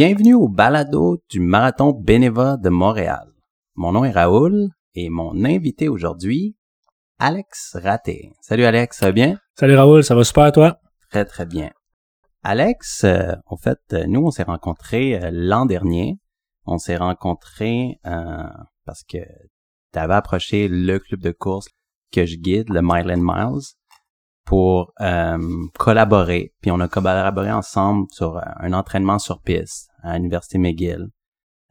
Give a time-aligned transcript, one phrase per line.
[0.00, 3.32] Bienvenue au balado du Marathon Bénéva de Montréal.
[3.74, 6.56] Mon nom est Raoul et mon invité aujourd'hui,
[7.18, 8.30] Alex Raté.
[8.40, 9.40] Salut Alex, ça va bien?
[9.56, 10.78] Salut Raoul, ça va super toi?
[11.10, 11.72] Très très bien.
[12.44, 16.20] Alex, euh, en fait, euh, nous on s'est rencontrés euh, l'an dernier.
[16.64, 17.98] On s'est rencontrés
[18.84, 21.66] parce que tu avais approché le club de course
[22.12, 23.64] que je guide, le Mile and Miles,
[24.44, 24.92] pour
[25.76, 26.54] collaborer.
[26.60, 31.08] Puis on a collaboré ensemble sur un entraînement sur piste à l'université McGill.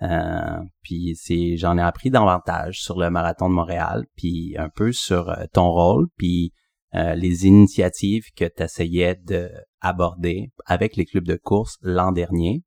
[0.04, 4.92] Euh, puis c'est j'en ai appris davantage sur le marathon de Montréal, puis un peu
[4.92, 6.54] sur euh, ton rôle, puis
[6.96, 9.50] euh, les initiatives que tu essayais de
[9.82, 12.64] aborder avec les clubs de course l'an dernier.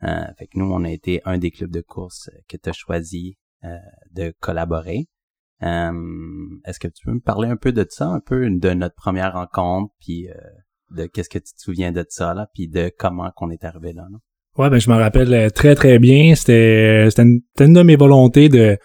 [0.00, 3.36] fait que nous, on a été un des clubs de course que tu as choisi
[4.12, 5.06] de collaborer.
[5.60, 9.34] Est-ce que tu peux me parler un peu de ça, un peu de notre première
[9.34, 10.28] rencontre, puis
[10.90, 13.92] de qu'est-ce que tu te souviens de ça, là, puis de comment qu'on est arrivé
[13.92, 14.06] là?
[14.10, 14.18] là?
[14.58, 16.34] Ouais, ben je me rappelle euh, très très bien.
[16.34, 18.76] C'était c'était une, une, de mes volontés de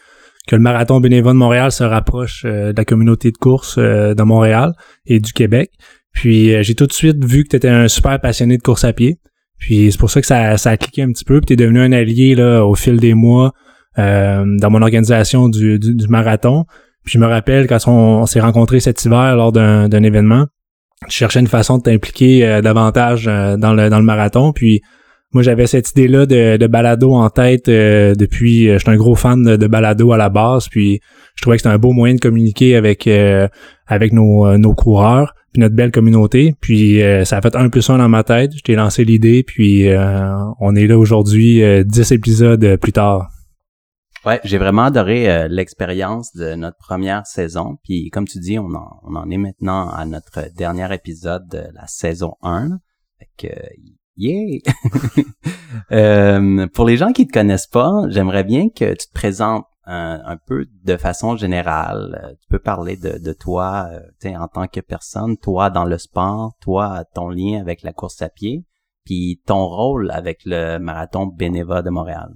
[0.47, 4.13] que le marathon bénévole de Montréal se rapproche euh, de la communauté de course euh,
[4.13, 4.71] de Montréal
[5.05, 5.71] et du Québec.
[6.13, 8.93] Puis j'ai tout de suite vu que tu étais un super passionné de course à
[8.93, 9.19] pied.
[9.59, 11.41] Puis c'est pour ça que ça, ça a cliqué un petit peu.
[11.41, 13.51] Puis t'es devenu un allié là au fil des mois
[13.97, 16.65] dans mon organisation du, du, marathon.
[17.03, 20.47] Puis je me rappelle quand on, s'est rencontrés cet hiver lors d'un événement,
[21.07, 24.53] tu cherchais une façon de t'impliquer davantage dans le dans le marathon.
[24.53, 24.81] Puis
[25.33, 28.69] moi, j'avais cette idée-là de, de, balado en tête euh, depuis.
[28.69, 31.01] Euh, J'étais un gros fan de, balado à la base, puis
[31.35, 33.47] je trouvais que c'était un beau moyen de communiquer avec euh,
[33.87, 36.55] avec nos, nos coureurs, puis notre belle communauté.
[36.61, 38.51] Puis ça a fait un plus un dans ma tête.
[38.55, 39.87] Je t'ai lancé l'idée, puis
[40.59, 43.29] on est là aujourd'hui, dix épisodes plus tard.
[44.25, 47.77] Ouais, j'ai vraiment adoré l'expérience de notre première saison.
[47.83, 51.63] Puis comme tu dis, on en, on en est maintenant à notre dernier épisode de
[51.73, 52.71] la saison 1.
[53.19, 53.55] Fait que,
[54.17, 54.59] Yeah!
[55.91, 60.19] euh, pour les gens qui te connaissent pas, j'aimerais bien que tu te présentes un,
[60.25, 62.19] un peu de façon générale.
[62.23, 65.97] Euh, tu peux parler de, de toi euh, en tant que personne, toi dans le
[65.97, 68.65] sport, toi ton lien avec la course à pied,
[69.05, 72.29] puis ton rôle avec le marathon Bénéva de Montréal.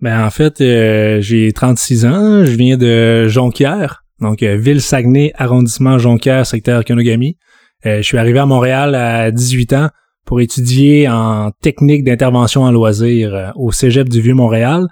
[0.00, 5.98] Ben en fait, euh, j'ai 36 ans, je viens de Jonquière, donc ville Saguenay, arrondissement
[5.98, 7.38] Jonquière, secteur Kenogami.
[7.84, 9.88] je suis arrivé à Montréal à 18 ans
[10.26, 14.88] pour étudier en technique d'intervention en loisirs euh, au Cégep du Vieux-Montréal.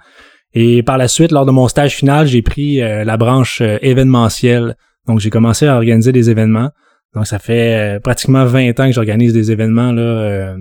[0.53, 3.77] Et par la suite, lors de mon stage final, j'ai pris euh, la branche euh,
[3.81, 4.77] événementielle.
[5.05, 6.71] Donc, j'ai commencé à organiser des événements.
[7.13, 10.57] Donc, ça fait pratiquement 20 ans que j'organise des événements là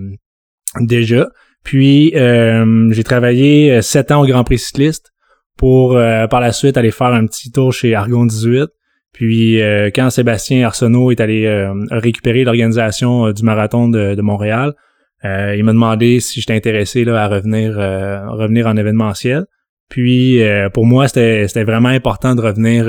[0.78, 1.28] déjà.
[1.64, 5.10] Puis, j'ai travaillé 7 ans au Grand Prix cycliste
[5.56, 5.98] pour
[6.30, 8.68] par la suite aller faire un petit tour chez Argon 18
[9.14, 14.74] puis euh, quand Sébastien Arsenault est allé euh, récupérer l'organisation euh, du marathon de, Montréal,
[15.22, 19.46] il m'a demandé si j'étais intéressé là, à revenir revenir en événementiel.
[19.88, 20.42] Puis
[20.74, 22.86] pour moi, c'était vraiment important de revenir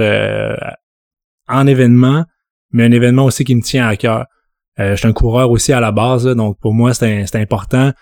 [1.48, 2.26] en événement,
[2.74, 4.26] mais un événement aussi qui me tient à cœur.
[4.78, 7.94] je suis un coureur aussi à la base, donc pour moi, c'était important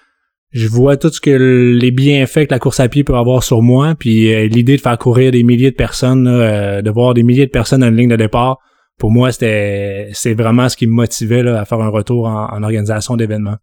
[0.53, 3.64] je vois tout ce que les bienfaits que la course à pied peut avoir sur
[3.64, 7.24] moi, puis euh, l'idée de faire courir des milliers de personnes, euh, de voir des
[7.24, 8.59] milliers de personnes dans une ligne de départ,
[9.00, 13.18] pour moi, c'était c'est vraiment ce qui me motivait à faire un retour en, organisation
[13.18, 13.58] d'événements.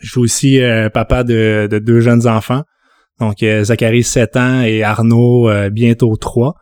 [0.00, 2.64] Je suis aussi euh, papa de, deux jeunes enfants,
[3.20, 6.54] donc Zachary 7 ans et Arnaud bientôt 3.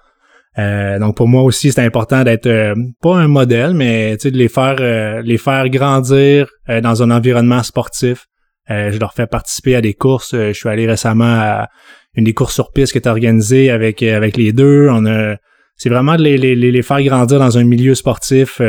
[1.01, 5.39] donc pour moi aussi, c'est important d'être pas un modèle, mais de les faire les
[5.39, 6.49] faire grandir
[6.83, 8.32] dans un environnement sportif, euh,
[8.69, 10.35] je leur fais participer à des courses.
[10.35, 11.69] Euh, je suis allé récemment à
[12.15, 14.89] une des courses sur piste qui est organisée avec euh, avec les deux.
[14.91, 15.37] On a
[15.77, 18.61] c'est vraiment de les, les, les, faire grandir dans un milieu sportif.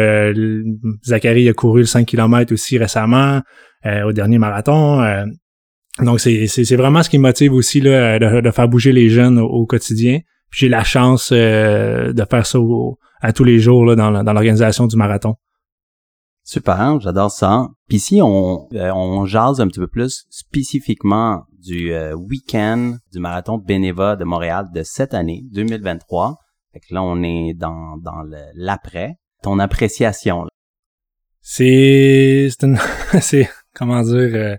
[1.05, 3.41] Zachary a couru le 5 km aussi récemment
[3.85, 5.03] au dernier marathon.
[5.99, 9.37] donc c'est, c'est, vraiment ce qui me motive aussi là, de, faire bouger les jeunes
[9.37, 10.21] au, quotidien.
[10.51, 12.59] J'ai la chance de faire ça
[13.21, 15.35] à tous les jours là, dans, dans l'organisation du marathon.
[16.43, 17.69] Super, j'adore ça.
[17.87, 23.19] Puis si on, euh, on jase un petit peu plus spécifiquement du euh, week-end du
[23.19, 26.37] marathon Bénéva de Montréal de cette année, 2023.
[26.73, 28.23] Fait que là, on est dans, dans
[28.55, 29.15] l'après.
[29.41, 30.45] Ton appréciation.
[31.41, 32.49] C'est...
[33.21, 33.49] C'est.
[33.73, 34.13] Comment dire...
[34.33, 34.55] Euh,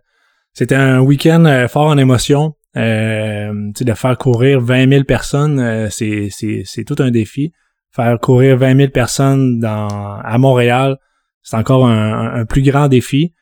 [0.55, 2.55] c'était un week-end fort en émotion.
[2.77, 7.53] Euh, de faire courir 20 000 personnes, c'est, c'est, c'est tout un défi.
[7.91, 10.97] Faire courir 20 000 personnes dans, à Montréal,
[11.45, 13.33] c'est encore un, plus grand défi.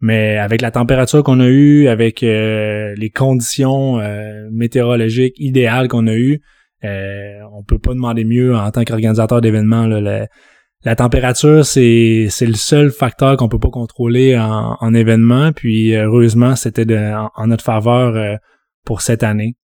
[0.00, 6.06] Mais avec la température qu'on a eue, avec euh, les conditions euh, météorologiques idéales qu'on
[6.06, 6.40] a eues,
[6.84, 9.86] euh, on peut pas demander mieux en tant qu'organisateur d'événements.
[9.88, 15.52] la température, c'est, le seul facteur qu'on peut pas contrôler en, en événement.
[15.52, 16.86] Puis heureusement, c'était
[17.34, 18.36] en, notre faveur euh,
[18.84, 19.56] pour cette année.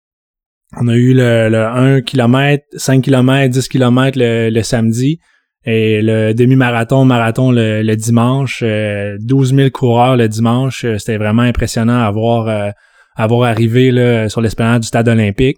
[0.82, 5.20] On a eu le, le 1 km, 5 km, 10 km le, samedi
[5.66, 8.62] et le demi-marathon, marathon le, dimanche.
[8.62, 10.86] 12 euh, 000 coureurs le dimanche.
[10.98, 12.72] C'était vraiment impressionnant à voir, euh,
[13.16, 15.58] à voir arriver là, sur l'esplanade du stade olympique.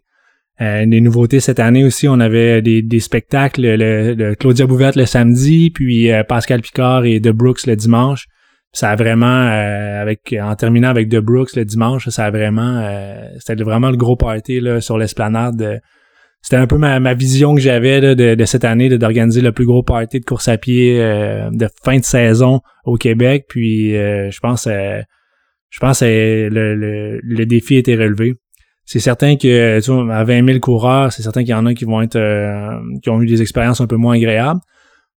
[0.62, 5.06] Euh, des nouveautés cette année aussi, on avait des, des spectacles, le, Claudia Bouvette le
[5.06, 8.28] samedi, puis euh, Pascal Picard et De Brooks le dimanche.
[8.72, 12.86] Ça a vraiment, euh, avec en terminant avec De Brooks le dimanche, ça a vraiment,
[13.40, 15.82] c'était vraiment le gros party là, sur l'esplanade.
[16.46, 19.82] C'était un peu ma, vision que j'avais de, de, cette année, d'organiser le plus gros
[19.82, 23.46] party de course à pied de fin de saison au Québec.
[23.50, 28.36] Puis je pense, je pense le, le, le défi était relevé
[28.86, 31.74] c'est certain que tu vois, à 20 000 coureurs, c'est certain qu'il y en a
[31.74, 34.62] qui vont être euh, qui ont eu des expériences un peu moins agréables.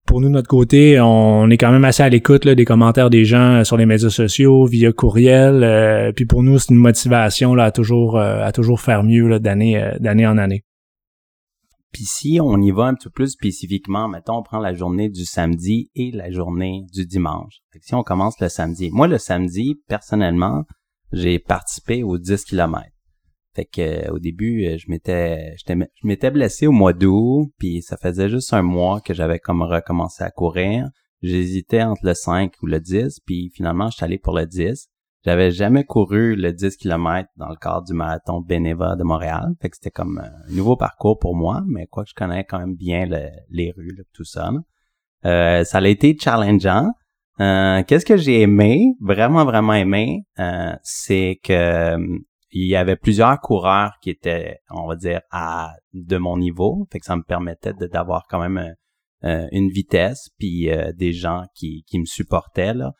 [0.06, 3.26] Pour nous, de notre côté, on est quand même assez à l'écoute des commentaires des
[3.26, 5.62] gens sur les médias sociaux, via courriel.
[5.62, 9.38] Euh, puis pour nous, c'est une motivation là, à toujours euh, à toujours faire mieux
[9.38, 10.64] d'année d'année en année.
[11.92, 15.24] Puis si on y va un peu plus spécifiquement, mettons, on prend la journée du
[15.24, 17.60] samedi et la journée du dimanche.
[17.80, 20.64] si on commence le samedi, moi le samedi, personnellement,
[21.12, 22.92] j'ai participé aux 10 kilomètres.
[23.54, 25.74] Fait que euh, au début, euh, je m'étais je
[26.04, 30.22] m'étais blessé au mois d'août, puis ça faisait juste un mois que j'avais comme recommencé
[30.22, 30.88] à courir.
[31.22, 34.88] J'hésitais entre le 5 ou le 10, puis finalement, je suis allé pour le 10.
[35.24, 39.54] J'avais jamais couru le 10 km dans le cadre du marathon Beneva de Montréal.
[39.60, 42.58] Fait que c'était comme un nouveau parcours pour moi, mais quoi que je connais quand
[42.58, 43.06] même bien
[43.50, 44.50] les rues, tout ça.
[45.24, 46.92] Euh, ça a été challengeant.
[47.38, 50.24] Qu'est-ce que j'ai aimé, vraiment, vraiment aimé,
[50.82, 51.96] c'est que
[52.50, 57.00] il y avait plusieurs coureurs qui étaient, on va dire, à de mon niveau, fait
[57.00, 58.72] que ça me permettait d'avoir quand même euh,
[59.24, 62.92] euh, une vitesse, puis euh, des gens qui, qui me supportaient là,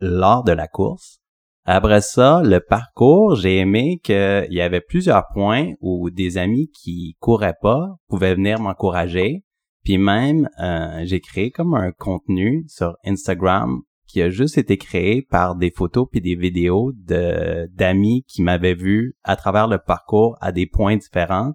[0.00, 1.20] lors de la course.
[1.66, 7.16] Après ça, le parcours, j'ai aimé qu'il y avait plusieurs points où des amis qui
[7.20, 9.44] couraient pas pouvaient venir m'encourager.
[9.82, 10.48] Puis même,
[11.04, 16.06] j'ai créé comme un contenu sur Instagram qui a juste été créé par des photos
[16.10, 20.96] puis des vidéos de d'amis qui m'avaient vu à travers le parcours à des points
[20.96, 21.54] différents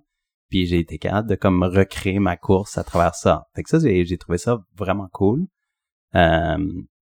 [0.50, 3.46] puis j'ai été capable de comme recréer ma course à travers ça.
[3.56, 5.46] Fait que ça j'ai trouvé ça vraiment cool.
[6.16, 6.58] Euh,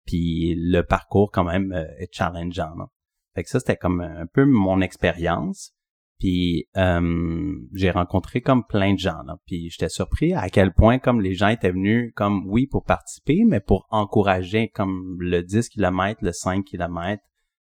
[0.06, 2.76] puis le parcours quand même euh, est challengeant.
[3.34, 5.76] Fait que ça c'était comme un peu mon expérience.
[6.20, 9.22] Puis euh, j'ai rencontré comme plein de gens.
[9.24, 9.38] Là.
[9.46, 13.44] Puis j'étais surpris à quel point comme les gens étaient venus comme oui pour participer,
[13.46, 17.22] mais pour encourager comme le 10 km, le 5 km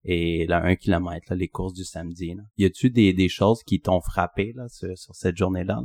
[0.06, 2.36] et le 1 km, les courses du samedi.
[2.36, 2.44] Là.
[2.57, 5.81] Y a-tu des, des choses qui t'ont frappé là, sur, cette journée-là?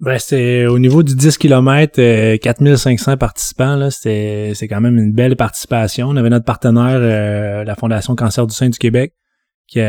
[0.00, 5.34] Ben, c'est au niveau du 10 km, 4500 participants, là, c'est quand même une belle
[5.34, 6.08] participation.
[6.08, 9.14] On avait notre partenaire, euh, la Fondation Cancer du Sein du Québec,
[9.66, 9.80] qui,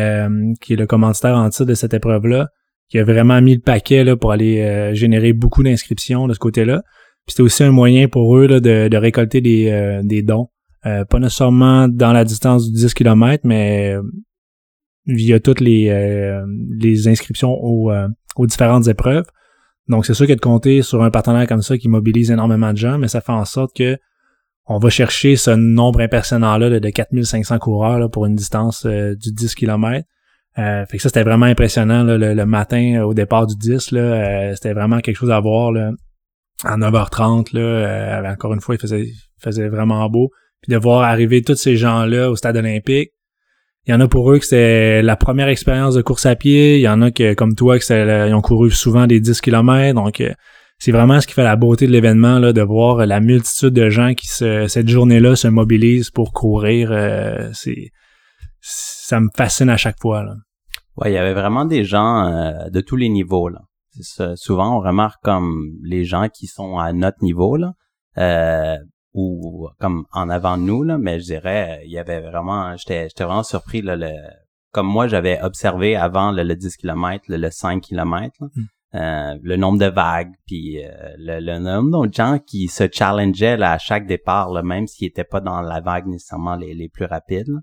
[0.62, 2.50] qui est le commanditaire en titre de cette épreuve-là,
[2.90, 6.40] qui a vraiment mis le paquet là, pour aller euh, générer beaucoup d'inscriptions de ce
[6.40, 6.82] côté-là.
[7.26, 10.48] Puis c'était aussi un moyen pour eux là, de, de récolter des, euh, des dons.
[10.86, 13.96] Euh, pas nécessairement dans la distance du 10 km, mais
[15.06, 16.42] via toutes les,
[16.80, 17.92] les inscriptions aux,
[18.36, 19.26] aux différentes épreuves.
[19.90, 22.78] Donc c'est sûr que de compter sur un partenaire comme ça qui mobilise énormément de
[22.78, 23.98] gens, mais ça fait en sorte que
[24.72, 29.34] on va chercher ce nombre impressionnant-là de 4500 coureurs là, pour une distance euh, du
[29.34, 30.06] 10 km.
[30.60, 33.92] Euh, fait que ça, c'était vraiment impressionnant le, matin euh, au départ du 10.
[33.92, 35.92] Là, c'était vraiment quelque chose à voir là,
[36.64, 37.56] à 9h30.
[37.58, 39.08] Là, encore une fois, il faisait,
[39.40, 40.30] faisait vraiment beau.
[40.62, 43.10] Puis de voir arriver tous ces gens-là au stade olympique.
[43.86, 46.78] Il y en a pour eux que c'était la première expérience de course à pied.
[46.78, 49.96] Il y en a que, comme toi, que ils ont couru souvent des 10 km.
[49.96, 50.22] Donc,
[50.80, 53.90] c'est vraiment ce qui fait la beauté de l'événement, là, de voir la multitude de
[53.90, 56.92] gens qui se, cette journée-là se mobilisent pour courir.
[56.92, 57.90] Euh, c'est,
[58.62, 60.24] ça me fascine à chaque fois.
[60.24, 60.36] Là.
[60.96, 63.50] Ouais, il y avait vraiment des gens euh, de tous les niveaux.
[64.36, 67.74] Souvent, on remarque comme les gens qui sont à notre niveau là,
[68.18, 68.78] euh,
[69.14, 73.10] ou comme en avant de nous là, mais je dirais, il y avait vraiment, j'étais,
[73.10, 74.12] j'étais vraiment surpris là, le,
[74.72, 78.36] comme moi j'avais observé avant le, 10 km, le, 5 km.
[78.40, 78.66] Là, hmm.
[78.96, 80.90] Euh, le nombre de vagues, puis euh,
[81.20, 85.42] le, nombre de gens qui se challengeaient à chaque départ, là, même s'ils n'étaient pas
[85.42, 87.54] dans la vague nécessairement les, les plus rapides.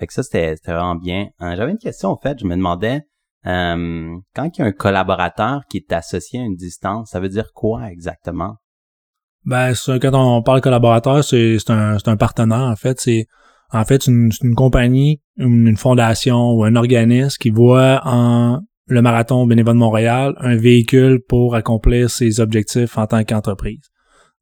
[0.00, 1.28] Fait que ça, c'était vraiment bien.
[1.40, 3.02] Euh, j'avais une question, en fait, je me demandais,
[3.44, 7.52] quand il y a un collaborateur qui est associé à une distance, ça veut dire
[7.54, 8.56] quoi exactement?
[9.44, 13.00] Ben, quand on parle collaborateur, c'est un, un partenaire, en fait.
[13.00, 13.26] C'est
[13.70, 19.02] en fait une, une compagnie, une, une fondation ou un organisme qui voit en le
[19.02, 23.88] marathon bénévole de Montréal un véhicule pour accomplir ses objectifs en tant qu'entreprise.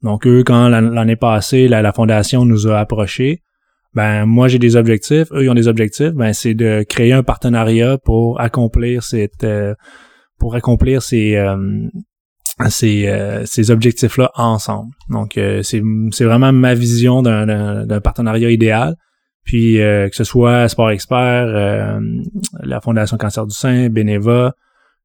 [0.02, 3.42] Donc eux, quand l'année passée, la, la, fondation nous a approchés,
[3.94, 7.22] ben moi j'ai des objectifs, eux ils ont des objectifs, ben c'est de créer un
[7.22, 9.74] partenariat pour accomplir cette euh,
[10.38, 11.56] pour accomplir ces euh,
[12.68, 14.92] ces, euh, ces objectifs-là ensemble.
[15.08, 18.96] Donc c'est c'est vraiment ma vision d'un partenariat idéal.
[19.44, 22.00] Puis que ce soit Sport Expert,
[22.62, 24.52] la Fondation Cancer du Sein, Beneva,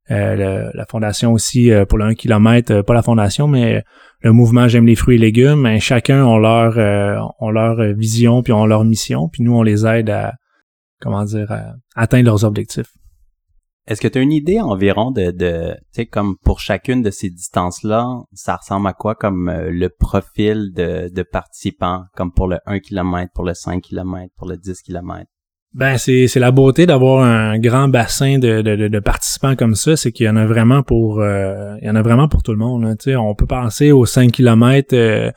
[0.08, 3.82] la fondation aussi pour le 1 km, pas la fondation, mais
[4.20, 8.42] le mouvement J'aime les fruits et légumes, mais chacun ont leur euh, ont leur vision
[8.42, 10.34] puis ont leur mission, puis nous on les aide à
[11.00, 12.92] comment dire à atteindre leurs objectifs.
[13.86, 17.10] Est-ce que tu as une idée environ de, de tu sais, comme pour chacune de
[17.10, 22.48] ces distances-là, ça ressemble à quoi comme euh, le profil de, de participants, comme pour
[22.48, 25.24] le 1 km, pour le 5 km, pour le 10 km?
[25.72, 30.10] Ben c'est la beauté d'avoir un grand bassin de, de, de, participants comme ça, c'est
[30.10, 32.58] qu'il y en a vraiment pour euh, il y en a vraiment pour tout le
[32.58, 32.96] monde.
[32.98, 35.30] Tu sais, on peut penser aux 5 km euh,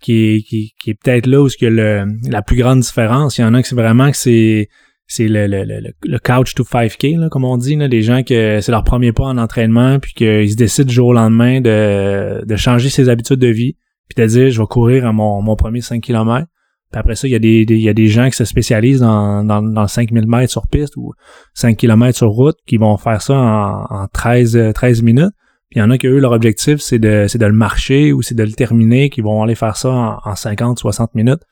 [0.00, 3.36] qui, qui, qui est peut-être là où il y le, la plus grande différence.
[3.36, 4.68] Il y en a que c'est vraiment que c'est
[5.06, 8.22] c'est le, le, le, le, couch to 5K, là, comme on dit, là, des gens
[8.22, 12.44] que c'est leur premier pas en entraînement, puis qu'ils se décident jour au lendemain de,
[12.44, 13.76] de changer ses habitudes de vie,
[14.08, 16.46] puis de dire je vais courir à mon, mon premier 5 km
[16.92, 19.44] après ça, il y, a des, il y a des gens qui se spécialisent dans,
[19.44, 21.12] dans, dans 5000 mètres sur piste ou
[21.54, 25.32] 5 km sur route qui vont faire ça en, en 13, 13 minutes.
[25.68, 28.12] Puis il y en a qui, eux, leur objectif, c'est de, c'est de le marcher
[28.12, 31.42] ou c'est de le terminer, qui vont aller faire ça en, en 50, 60 minutes.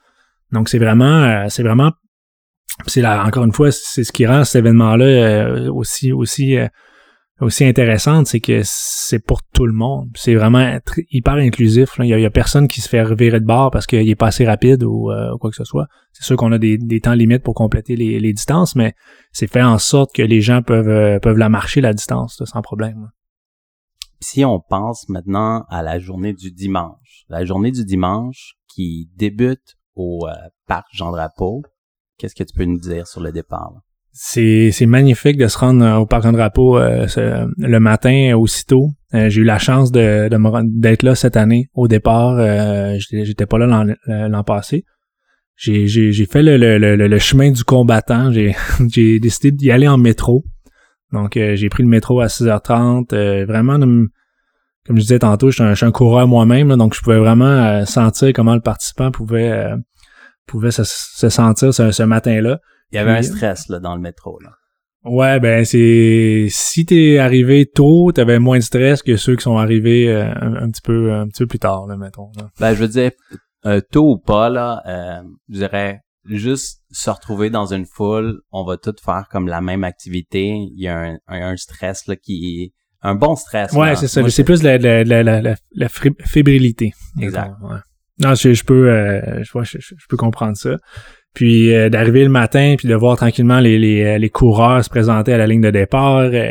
[0.53, 1.93] Donc c'est vraiment, euh, c'est vraiment,
[2.87, 6.67] c'est là, encore une fois, c'est ce qui rend cet événement-là euh, aussi, aussi euh,
[7.41, 10.09] aussi intéressante, c'est que c'est pour tout le monde.
[10.15, 10.79] C'est vraiment
[11.11, 11.91] hyper inclusif.
[11.99, 14.47] Il y, a, personne qui se fait revirer de bord parce qu'il est pas assez
[14.47, 15.87] rapide ou, euh, quoi que ce soit.
[16.13, 18.95] C'est sûr qu'on a des, temps limites pour compléter les, distances, mais
[19.33, 22.63] c'est fait en sorte que les gens peuvent, euh, peuvent la marcher la distance sans
[22.63, 23.11] problème.
[24.21, 29.77] Si on pense maintenant à la journée du dimanche, la journée du dimanche qui débute
[29.97, 30.33] au euh,
[30.67, 31.63] parc Jean Drapeau,
[32.19, 33.73] qu'est-ce que tu peux nous dire sur le départ?
[34.17, 37.07] c'est c'est magnifique de se rendre euh, au parc Drapeau euh,
[37.59, 38.91] le matin aussitôt.
[39.13, 40.29] Euh, j'ai eu la chance de,
[40.81, 42.37] d'être là cette année au départ.
[42.99, 44.85] j'étais, pas là l'an, passé.
[45.57, 48.33] J'ai, j'ai, j'ai fait le, le, le, chemin du combattant.
[48.33, 48.55] J'ai,
[48.93, 50.45] j'ai décidé d'y aller en métro.
[51.13, 53.45] Donc j'ai pris le métro à 6h30.
[53.45, 58.33] vraiment, comme je disais tantôt, je suis un, coureur moi-même, donc je pouvais vraiment sentir
[58.33, 59.75] comment le participant pouvait
[60.47, 62.61] pouvait se, sentir ce matin-là.
[62.93, 64.39] Il y avait un stress là, dans le métro.
[64.41, 64.51] Là.
[65.05, 69.59] Ouais, ben c'est si t'es arrivé tôt, t'avais moins de stress que ceux qui sont
[69.59, 72.31] arrivés euh, un, petit peu un petit peu plus tard, là, mettons.
[72.59, 73.11] Ben je veux dire
[73.67, 78.65] euh, tôt ou pas là, euh, je dirais juste se retrouver dans une foule, on
[78.65, 80.47] va tous faire comme la même activité.
[80.47, 82.73] Il y a un, un, stress là qui
[83.03, 83.73] un bon stress.
[83.73, 84.27] Ouais, c'est ça.
[84.31, 86.93] C'est plus la, la, la, la, la fébrilité.
[87.21, 87.53] Exact.
[88.23, 90.77] Non, je, je peux euh, je, je, je, peux comprendre ça.
[91.35, 94.89] Puis euh, d'arriver le matin, puis de voir tranquillement les, les, euh, les, coureurs se
[94.89, 96.51] présenter à la ligne de départ, euh,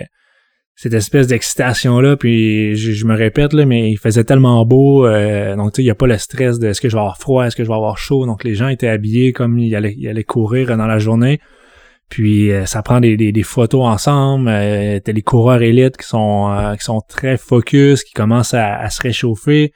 [0.76, 5.78] cette espèce d'excitation-là, puis je, me répète, là, mais il faisait tellement beau, donc tu
[5.78, 7.56] sais, il n'y a pas le stress de est-ce que je vais avoir froid, est-ce
[7.56, 10.24] que je vais avoir chaud, donc les gens étaient habillés comme ils allaient, ils allaient
[10.24, 11.40] courir dans la journée.
[12.10, 14.50] Puis ça prend des, des, photos ensemble.
[14.50, 18.90] Euh, t'as les coureurs élites qui sont qui sont très focus, qui commencent à, à
[18.90, 19.74] se réchauffer.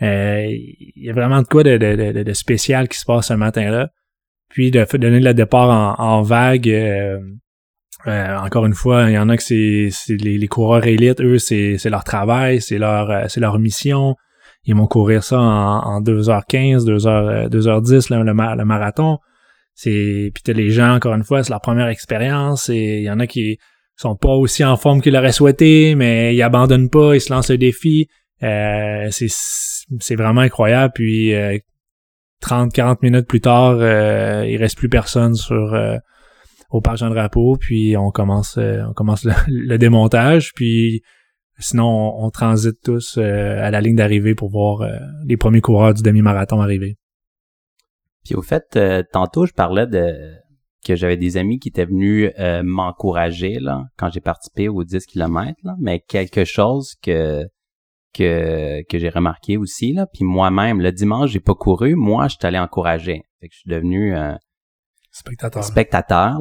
[0.00, 3.90] Il y a vraiment de quoi de, de, de, spécial qui se passe ce matin-là
[4.48, 6.68] puis de donner le départ en, en vague.
[6.68, 7.18] Euh,
[8.06, 11.38] euh, encore une fois, il y en a que c'est les, les, coureurs élites, eux,
[11.38, 14.14] c'est leur travail, c'est leur euh, c'est leur mission.
[14.64, 19.18] Ils vont courir ça en, en 2h15, 2h, 2h10, le, le marathon.
[19.80, 22.68] Puis t'as les gens, encore une fois, c'est leur première expérience.
[22.68, 23.58] Et il y en a qui
[23.96, 27.50] sont pas aussi en forme qu'ils l'auraient souhaité, mais ils abandonnent pas, ils se lancent
[27.50, 28.08] le défi.
[28.42, 30.92] Euh, c'est vraiment incroyable.
[30.94, 31.34] Puis
[32.42, 35.96] 30-40 minutes plus tard, euh, il reste plus personne sur euh,
[36.70, 41.02] au parc Jean Drapeau, puis on commence euh, on commence le, démontage, puis
[41.58, 44.88] sinon on, transite tous à la ligne d'arrivée pour voir
[45.24, 46.96] les premiers coureurs du demi-marathon arriver.
[48.24, 48.78] Puis au fait,
[49.12, 50.14] tantôt je parlais de
[50.86, 52.30] que j'avais des amis qui étaient venus
[52.62, 57.44] m'encourager là quand j'ai participé aux 10 km là, mais quelque chose que
[58.14, 60.06] que, que j'ai remarqué aussi là.
[60.12, 61.94] Puis moi-même, le dimanche, j'ai pas couru.
[61.94, 63.22] Moi, je suis allé encourager.
[63.40, 64.34] Fait que je suis devenu euh,
[65.10, 66.38] spectateur, spectateur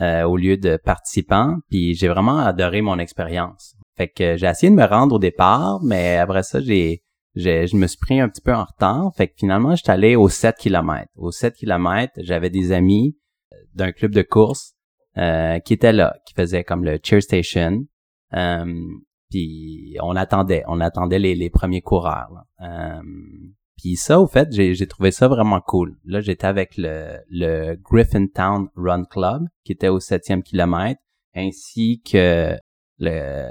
[0.00, 1.56] euh, au lieu de participant.
[1.68, 3.76] Puis j'ai vraiment adoré mon expérience.
[3.96, 7.02] Fait que j'ai essayé de me rendre au départ, mais après ça, j'ai,
[7.34, 9.12] j'ai je me suis pris un petit peu en retard.
[9.16, 11.06] Fait que finalement, je suis allé aux 7 km.
[11.16, 13.16] Aux 7 km, j'avais des amis
[13.52, 14.74] euh, d'un club de course
[15.18, 17.84] euh, qui étaient là, qui faisaient comme le cheer station.
[18.34, 18.64] Euh,
[19.30, 22.44] puis on attendait, on attendait les, les premiers coureurs.
[22.60, 23.00] Euh,
[23.76, 25.96] Puis ça, au fait, j'ai trouvé ça vraiment cool.
[26.04, 31.00] Là, j'étais avec le, le Griffintown Run Club, qui était au septième kilomètre,
[31.34, 32.56] ainsi que
[32.98, 33.46] le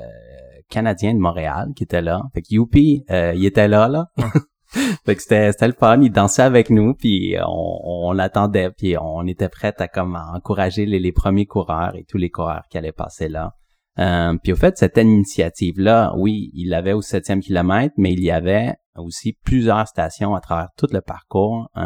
[0.70, 2.22] Canadien de Montréal, qui était là.
[2.34, 4.08] Fait que Youpi, euh, il était là, là.
[5.06, 6.00] fait que c'était, c'était le fun.
[6.02, 10.86] Il dansait avec nous, puis on, on l'attendait, puis on était prêts à comme encourager
[10.86, 13.56] les, les premiers coureurs et tous les coureurs qui allaient passer là.
[14.00, 18.32] Euh, puis au fait, cette initiative-là, oui, il l'avait au septième kilomètre, mais il y
[18.32, 21.70] avait aussi plusieurs stations à travers tout le parcours.
[21.78, 21.82] Euh,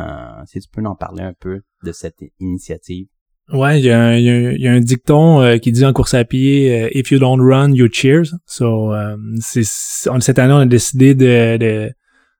[0.45, 3.07] si tu peux en parler un peu de cette initiative.
[3.51, 6.83] Ouais, il y, a, y, a, un dicton euh, qui dit en course à pied
[6.83, 8.33] euh, If you don't run, you cheers.
[8.45, 11.91] So, euh, c'est, cette année, on a décidé de, de,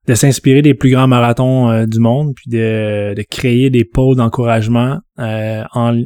[0.07, 4.99] de s'inspirer des plus grands marathons du monde, puis de, de créer des pôles d'encouragement
[5.17, 6.01] en,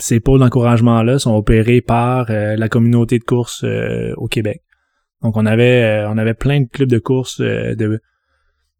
[0.00, 4.62] ces pôles d'encouragement-là sont opérés par euh, la communauté de course euh, au Québec.
[5.22, 8.00] Donc on avait euh, on avait plein de clubs de course de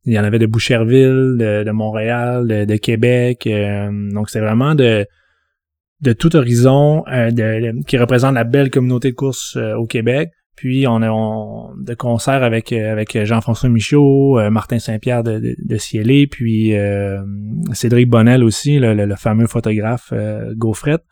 [0.07, 3.47] il y en avait de Boucherville, de, Montréal, de, Québec.
[3.47, 5.07] donc c'est vraiment de
[6.01, 7.05] de tout horizon
[7.87, 10.31] qui représente la belle communauté de course au Québec.
[10.61, 16.75] Puis on a de concert avec avec Jean-François Michaud, Martin Saint-Pierre de, de, puis
[17.73, 20.13] Cédric Bonnel aussi, le, fameux photographe
[20.57, 21.03] Gaufrette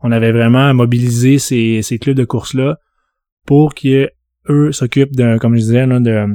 [0.00, 2.78] on avait vraiment mobilisé ces, ces clubs de course-là
[3.46, 4.10] pour qu'eux
[4.72, 6.26] s'occupent d'un, comme je disais, là, de,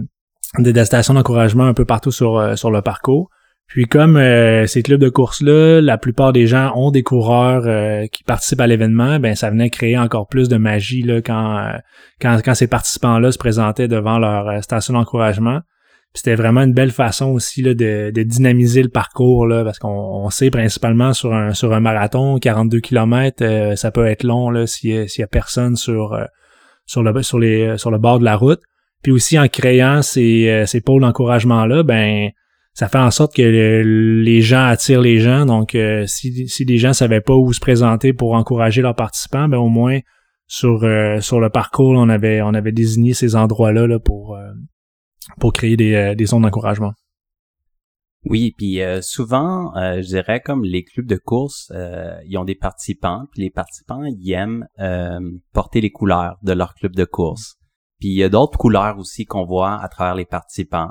[0.60, 3.30] de, stations d'encouragement un peu partout sur, euh, sur le parcours.
[3.74, 8.06] Puis comme euh, ces clubs de course-là, la plupart des gens ont des coureurs euh,
[8.08, 11.72] qui participent à l'événement, ben ça venait créer encore plus de magie là, quand,
[12.20, 15.62] quand, quand ces participants-là se présentaient devant leur station d'encouragement.
[16.14, 20.50] C'était vraiment une belle façon aussi là, de, dynamiser le parcours là, parce qu'on sait
[20.50, 25.24] principalement sur un sur un marathon 42 km euh, ça peut être long s'il y,
[25.24, 26.26] a personne sur euh,
[26.86, 28.60] sur le sur les sur le bord de la route.
[29.04, 32.30] Puis aussi en créant ces euh, ces pôles d'encouragement là ben
[32.74, 36.94] ça fait en sorte que les gens attirent les gens donc si si des gens
[36.94, 40.00] savaient pas où se présenter pour encourager leurs participants ben au moins
[40.48, 40.80] sur
[41.20, 44.38] sur le parcours on avait on avait désigné ces endroits là, pour
[45.40, 46.94] pour créer des, euh, des zones d'encouragement.
[48.24, 51.72] Oui, puis euh, souvent, euh, je dirais comme les clubs de course,
[52.26, 54.68] ils ont des participants, puis les participants, ils aiment
[55.54, 57.56] porter les couleurs de leur club de course.
[58.00, 60.90] Puis il y a d'autres couleurs aussi qu'on voit à travers les participants.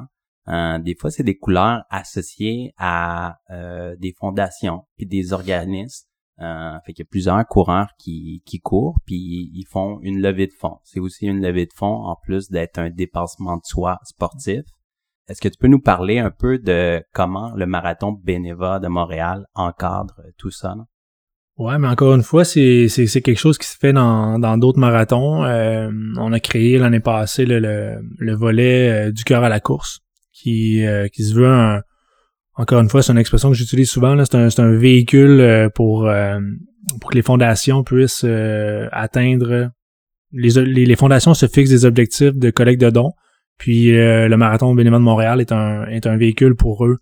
[0.80, 3.38] Des fois, c'est des couleurs associées à
[3.98, 6.10] des fondations puis des organismes
[6.42, 10.46] euh, fait qu'il y a plusieurs coureurs qui, qui courent, puis ils font une levée
[10.46, 10.78] de fond.
[10.84, 14.62] C'est aussi une levée de fond en plus d'être un dépassement de soi sportif.
[15.28, 19.44] Est-ce que tu peux nous parler un peu de comment le marathon Bénéva de Montréal
[19.54, 20.74] encadre tout ça?
[21.58, 24.78] Ouais, mais encore une fois, c'est, c'est, quelque chose qui se fait dans, dans d'autres
[24.78, 25.44] marathons.
[25.44, 30.00] Euh, on a créé l'année passée le, le, volet euh, du cœur à la course,
[30.42, 31.82] qui, qui se veut un,
[32.60, 34.22] encore une fois, c'est une expression que j'utilise souvent.
[34.24, 36.38] C'est un, un, véhicule euh, pour, euh,
[37.00, 39.70] pour que les fondations puissent euh, atteindre.
[40.32, 43.12] Les, les, fondations se fixent des objectifs de collecte de dons.
[43.56, 46.96] Puis le marathon bénévole de Montréal est un, est un véhicule pour eux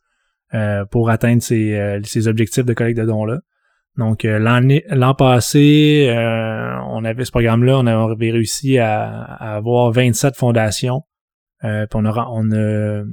[0.91, 3.39] pour atteindre ces, ces objectifs de collecte de dons-là.
[3.97, 6.13] Donc l'an passé,
[6.89, 11.03] on avait ce programme-là, on avait réussi à, avoir 27 fondations.
[11.61, 13.05] puis on on a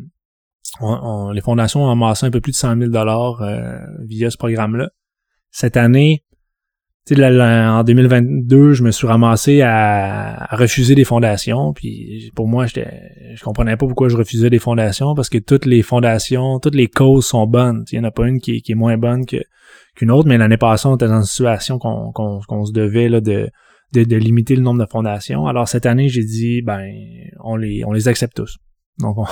[1.34, 4.90] les fondations ont amassé un peu plus de 100 000 dollars euh, via ce programme-là.
[5.52, 6.24] Cette année,
[7.12, 11.72] en 2022, je me suis ramassé à, refuser des fondations.
[11.74, 15.82] Puis pour moi, je comprenais pas pourquoi je refusais des fondations parce que toutes les
[15.82, 17.86] fondations, toutes les causes sont bonnes.
[17.92, 20.28] Il n'y en a pas une qui, est moins bonne qu'une autre.
[20.28, 23.50] Mais l'année passée, on était dans une situation qu'on se devait là, de,
[23.94, 25.46] de, limiter le nombre de fondations.
[25.46, 26.82] Alors cette année, j'ai dit ben
[27.44, 28.58] on les on les accepte tous.
[29.00, 29.26] Donc on,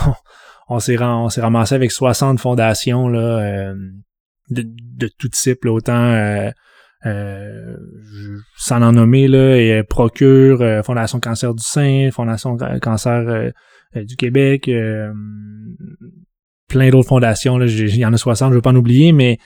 [0.69, 3.75] on s'est ramassé avec 60 fondations là euh,
[4.49, 4.63] de,
[4.97, 6.49] de tout type autant euh,
[7.05, 7.77] euh,
[8.57, 13.51] sans en nommer là et Procure euh, Fondation Cancer du sein Fondation Cancer
[13.95, 14.69] du Québec
[16.69, 19.37] plein d'autres fondations là il y en a 60 je veux pas en oublier mais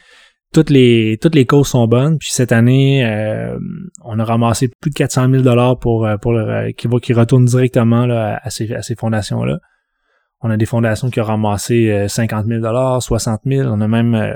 [0.53, 2.17] toutes les toutes les causes sont bonnes.
[2.19, 3.05] Puis cette année
[4.03, 8.05] on a ramassé plus de 400 000 dollars pour pour le, qui qui retourne directement
[8.05, 9.59] là, à ces à ces fondations là
[10.41, 14.33] on a des fondations qui ont ramassé 50 000 60 000 On a même euh,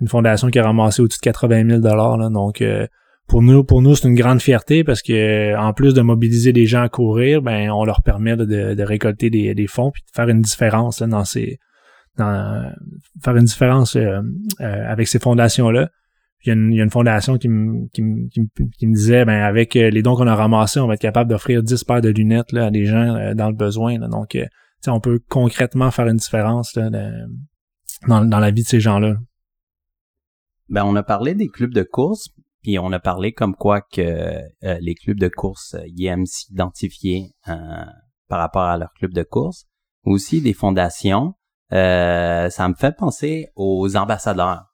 [0.00, 2.30] une fondation qui a ramassé au-dessus de 80 000 là.
[2.30, 2.86] Donc, euh,
[3.28, 6.66] pour nous, pour nous, c'est une grande fierté parce que en plus de mobiliser des
[6.66, 10.42] gens à courir, ben, on leur permet de, récolter des, fonds puis de faire une
[10.42, 11.58] différence dans ces,
[12.18, 12.70] dans,
[13.22, 14.20] faire une différence euh,
[14.58, 15.88] avec ces fondations-là.
[16.44, 20.14] Il y, a une, fondation qui me, qui, qui, me disait, ben avec les dons
[20.14, 22.84] qu'on a ramassés, on va être capable d'offrir 10 paires de lunettes là, à des
[22.84, 23.98] gens dans le besoin.
[23.98, 24.36] Donc,
[24.88, 29.16] on peut concrètement faire une différence dans, dans la vie de ces gens-là.
[30.68, 32.30] Ben, on a parlé des clubs de course,
[32.62, 37.32] puis on a parlé comme quoi que euh, les clubs de course ils aiment s'identifier
[38.28, 39.66] par rapport à leur club de course.
[40.04, 41.34] Aussi des fondations.
[41.70, 44.66] ça me fait penser aux ambassadeurs.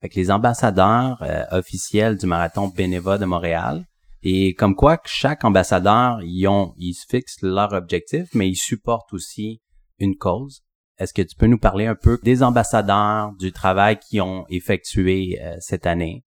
[0.00, 3.84] Fait les ambassadeurs officiels du marathon Bénéva de Montréal,
[4.22, 9.12] et comme quoi chaque ambassadeur, ils ont, ils se fixent leur objectif, mais ils supportent
[9.12, 9.60] aussi
[9.98, 10.62] une cause.
[10.98, 15.38] Est-ce que tu peux nous parler un peu des ambassadeurs, du travail qu'ils ont effectué
[15.42, 16.24] euh, cette année?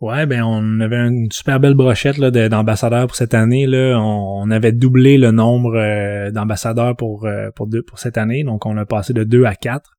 [0.00, 3.66] Ouais, ben on avait une super belle brochette d'ambassadeurs pour cette année.
[3.66, 4.00] Là.
[4.00, 8.44] On, avait doublé le nombre euh, d'ambassadeurs pour, euh, pour, pour cette année.
[8.44, 9.98] Donc on a passé de 2 à 4.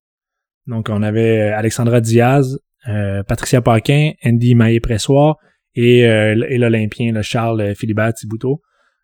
[0.68, 2.60] Donc on avait Alexandra Diaz,
[3.28, 5.36] Patricia Paquin, Andy Maillé-Pressoir,
[5.76, 8.62] et, euh, et l'Olympien, le Charles Philibert Thibouteau.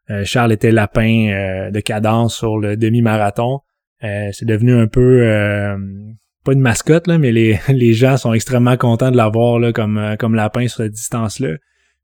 [0.09, 3.59] Euh, Charles était lapin euh, de cadence sur le demi-marathon.
[4.01, 5.25] c'est devenu un peu
[6.43, 10.15] pas une mascotte là, mais les, les gens sont extrêmement contents de l'avoir là comme
[10.19, 11.55] comme lapin sur cette distance là.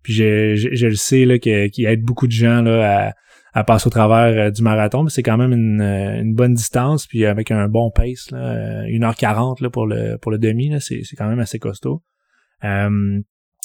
[0.01, 3.11] Puis je, je, le sais là qu'il aide beaucoup de gens là
[3.53, 7.05] à, à passer au travers du marathon, mais c'est quand même une, une, bonne distance
[7.05, 11.01] puis avec un bon pace là, 1h40 là pour le pour le demi là, c'est
[11.03, 12.01] c'est quand même assez costaud.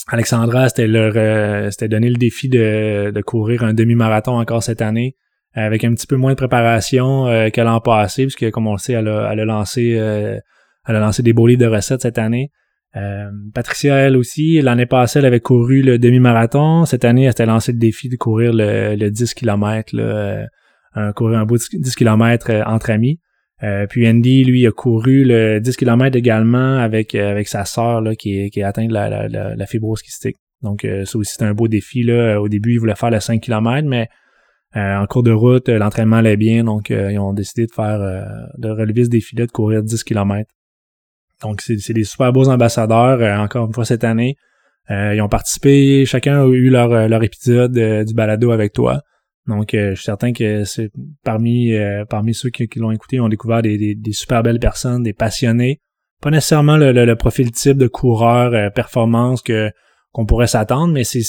[0.08, 5.16] Alexandra, c'était leur euh, donné le défi de, de courir un demi-marathon encore cette année
[5.54, 8.78] avec un petit peu moins de préparation euh, que l'an passé, puisque comme on le
[8.78, 10.38] sait, elle a, elle a lancé euh,
[10.86, 12.50] elle a lancé des beaux livres de recettes cette année.
[13.52, 16.86] Patricia, elle aussi, l'année passée, elle avait couru le demi-marathon.
[16.86, 21.40] Cette année, elle s'était lancé le défi de courir le, le 10 km, là, courir
[21.40, 23.20] un beau 10 km entre amis.
[23.62, 28.02] Euh, puis Andy, lui, a couru le 10 km également avec euh, avec sa sœur
[28.18, 30.36] qui, qui est atteinte de la, la, la, fibrose kystique.
[30.62, 32.02] Donc euh, ça aussi, c'est un beau défi.
[32.02, 32.40] Là.
[32.40, 34.08] Au début, il voulait faire le 5 km, mais
[34.74, 37.98] en cours de route, l'entraînement allait bien, donc ils ont décidé de faire
[38.58, 40.50] de relever ce défi-là, de courir 10 km.
[41.40, 44.36] Donc c'est des super beaux ambassadeurs, encore une fois cette année.
[44.90, 47.72] ils ont participé, chacun a eu leur, leur épisode
[48.04, 49.00] du balado avec toi.
[49.46, 50.90] Donc, euh, je suis certain que c'est
[51.24, 55.12] parmi euh, parmi ceux qui, l'ont écouté, ont découvert des, des, super belles personnes, des
[55.12, 55.80] passionnés.
[56.20, 59.70] Pas nécessairement le, le, profil type de coureur euh, performance que
[60.12, 61.22] qu'on pourrait s'attendre, mais c'est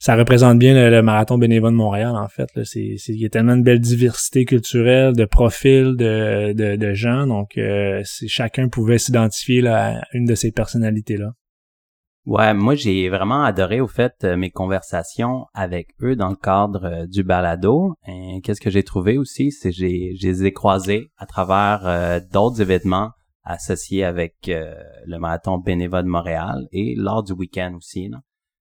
[0.00, 2.48] ça représente bien le, marathon bénévole de Montréal en fait.
[2.64, 7.26] C'est il y a tellement de belle diversité culturelle, de profils, de, de, de gens,
[7.26, 7.58] donc
[8.04, 11.32] chacun pouvait s'identifier à une de ces personnalités là.
[12.28, 16.84] Ouais, moi j'ai vraiment adoré au fait euh, mes conversations avec eux dans le cadre
[16.84, 17.94] euh, du balado.
[18.44, 22.60] Qu'est-ce que j'ai trouvé aussi, c'est j'ai je les ai croisés à travers euh, d'autres
[22.60, 23.12] événements
[23.44, 28.10] associés avec le marathon bénévole de Montréal et lors du week-end aussi.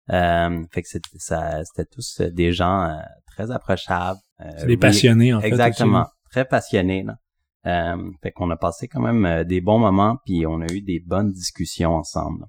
[0.08, 4.20] fait que c'était ça, c'était tous des gens très approchables.
[4.60, 5.48] c'est des passionnés en fait.
[5.48, 7.04] Exactement, très passionnés.
[7.04, 7.98] Là.
[8.24, 11.34] fait qu'on a passé quand même des bons moments puis on a eu des bonnes
[11.34, 12.46] discussions ensemble.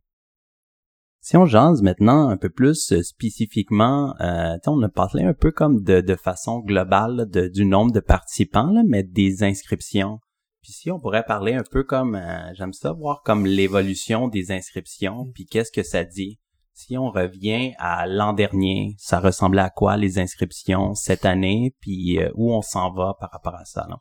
[1.20, 5.50] Si on jase maintenant un peu plus euh, spécifiquement, euh, on a parlé un peu
[5.50, 10.20] comme de, de façon globale du nombre de participants, là, mais des inscriptions.
[10.62, 14.52] Puis si on pourrait parler un peu comme, euh, j'aime ça voir comme l'évolution des
[14.52, 16.38] inscriptions, puis qu'est-ce que ça dit.
[16.72, 22.20] Si on revient à l'an dernier, ça ressemblait à quoi les inscriptions cette année, puis
[22.36, 23.84] où on s'en va par rapport à ça.
[23.90, 23.98] Là?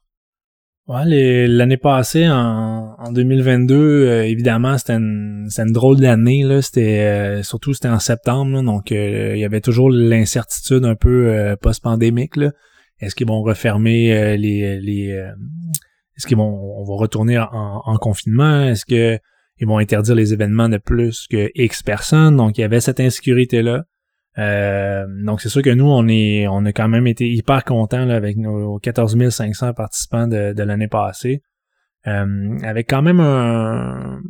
[0.88, 6.43] Ouais, l'année passée, en, en 2022, euh, évidemment, c'était une, drôle d'année.
[6.43, 10.95] Là, c'était euh, surtout c'était en septembre, donc euh, il y avait toujours l'incertitude un
[10.95, 12.36] peu post-pandémique.
[13.00, 15.08] Est-ce qu'ils vont refermer les, les
[16.15, 18.63] est-ce qu'ils vont on va retourner en, en confinement?
[18.63, 19.19] Est-ce que
[19.60, 22.38] ils vont interdire les événements de plus que X personnes?
[22.38, 23.84] Donc il y avait cette insécurité là.
[24.38, 28.10] Euh, donc c'est sûr que nous, on est on a quand même été hyper contents
[28.10, 31.41] avec nos 14 500 participants de, l'année passée.
[32.06, 34.21] Euh, avec quand même un,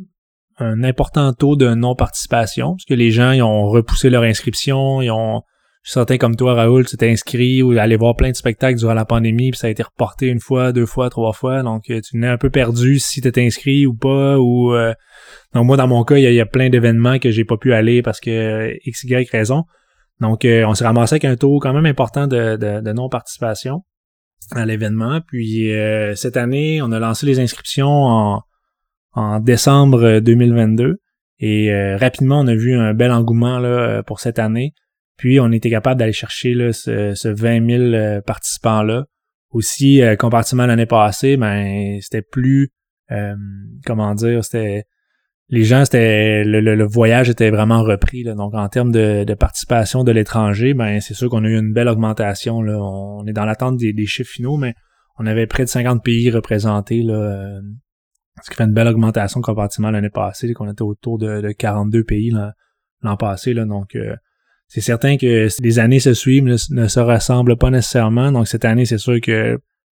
[0.58, 5.10] un important taux de non-participation, parce que les gens ils ont repoussé leur inscription, ils
[5.10, 5.42] ont
[5.84, 9.06] sentais comme toi, Raoul, tu t'es inscrit ou allé voir plein de spectacles durant la
[9.06, 11.62] pandémie, puis ça a été reporté une fois, deux fois, trois fois.
[11.62, 14.38] Donc, euh, tu venais un peu perdu si t'étais inscrit ou pas.
[14.38, 14.74] Ou
[15.54, 18.02] donc moi, dans mon cas, il y, a, plein d'événements que j'ai pas pu aller
[18.02, 19.64] parce que x, y raison.
[20.20, 23.84] Donc, euh, on s'est ramassé avec un taux quand même important de, de, non-participation
[24.52, 25.20] à l'événement.
[25.26, 28.42] Puis euh, cette année, on a lancé les inscriptions en,
[29.12, 30.96] en décembre 2022.
[31.40, 34.72] Et euh, rapidement, on a vu un bel engouement là, pour cette année.
[35.16, 39.04] Puis on était capable d'aller chercher là, ce, ce 20 000 participants-là.
[39.50, 42.70] Aussi, comparativement à l'année passée, ben c'était plus
[43.86, 44.84] comment dire, c'était
[45.50, 48.22] les gens, c'était le, voyage était vraiment repris.
[48.22, 48.34] Là.
[48.34, 51.88] Donc, en termes de, participation de l'étranger, ben c'est sûr qu'on a eu une belle
[51.88, 52.60] augmentation.
[52.60, 52.78] Là.
[52.78, 54.74] On est dans l'attente des, chiffres finaux, mais
[55.18, 57.60] on avait près de 50 pays représentés là, euh,
[58.42, 62.30] Ce qui fait une belle augmentation comparativement l'année passée, qu'on était autour de, 42 pays
[63.02, 63.54] l'an passé.
[63.54, 64.14] Là, donc, euh,
[64.66, 68.32] c'est certain que les années se suivent, ne, ne, se ressemblent pas nécessairement.
[68.32, 69.58] Donc, cette année, c'est sûr que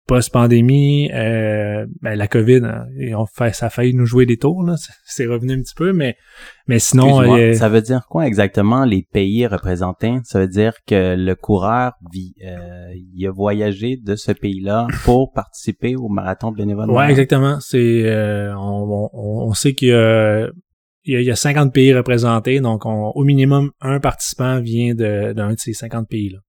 [0.10, 4.64] post-pandémie, euh, ben, la COVID, hein, on fait, ça a failli nous jouer des tours,
[4.64, 4.74] là.
[5.06, 6.16] C'est revenu un petit peu, mais,
[6.68, 7.22] mais sinon...
[7.38, 10.16] Euh, ça veut dire quoi exactement, les pays représentés?
[10.24, 15.32] Ça veut dire que le coureur, vit, euh, il a voyagé de ce pays-là pour
[15.32, 16.90] participer au marathon de bénévoles?
[16.90, 17.60] Ouais, exactement.
[17.60, 20.50] C'est, euh, on, on, sait qu'il y a
[21.06, 25.56] il y, a, 50 pays représentés, donc au minimum un participant vient d'un de, de,
[25.58, 26.40] ces 50 pays-là.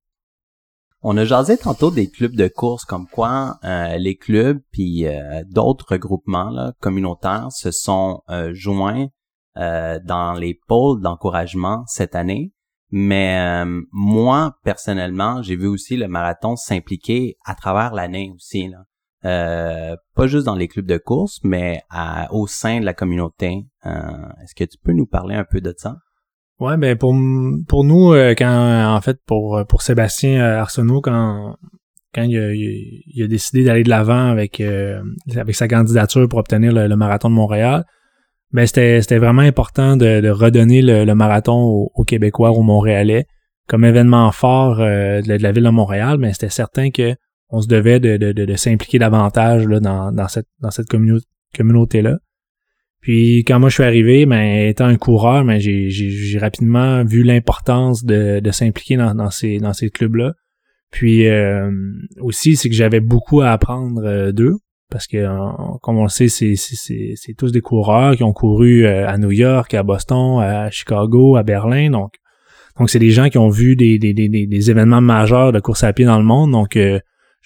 [1.02, 5.42] On a jasé tantôt des clubs de course comme quoi euh, les clubs puis euh,
[5.48, 9.08] d'autres groupements là, communautaires se sont euh, joints
[9.56, 12.54] dans les pôles d'encouragement cette année.
[12.90, 18.68] Mais moi, personnellement, j'ai vu aussi le marathon s'impliquer à travers l'année aussi.
[18.68, 19.96] Là.
[20.14, 21.82] pas juste dans les clubs de course, mais
[22.30, 23.66] au sein de la communauté.
[23.84, 25.98] Est-ce que tu peux nous parler un peu de ça?
[26.60, 27.16] Ouais, ben pour
[27.68, 31.56] pour nous, euh, quand en fait pour pour Sébastien euh, Arsenault, quand
[32.14, 35.00] quand il a, il a décidé d'aller de l'avant avec euh,
[35.34, 37.84] avec sa candidature pour obtenir le, marathon de Montréal,
[38.52, 43.24] ben c'était c'était vraiment important de, de redonner le, marathon aux, Québécois, aux Montréalais,
[43.66, 46.18] comme événement fort de, la ville de Montréal.
[46.18, 47.14] Mais ben, c'était certain que
[47.48, 52.02] on se devait de, de, de, s'impliquer davantage là, dans, dans cette dans cette communauté
[52.02, 52.18] là.
[53.00, 58.04] Puis quand moi je suis arrivé, ben étant un coureur, ben j'ai rapidement vu l'importance
[58.04, 60.34] de, de s'impliquer dans, dans, ces dans ces clubs-là.
[60.90, 61.70] Puis euh,
[62.20, 64.56] aussi, c'est que j'avais beaucoup à apprendre euh, d'eux.
[64.90, 65.24] Parce que,
[65.82, 69.30] comme on le sait, c'est, c'est, tous des coureurs qui ont couru euh, à New
[69.30, 71.90] York, à Boston, à Chicago, à Berlin.
[71.90, 72.14] Donc,
[72.76, 75.84] donc c'est des gens qui ont vu des, des, des, des, événements majeurs de course
[75.84, 76.50] à pied dans le monde.
[76.50, 76.98] Donc, je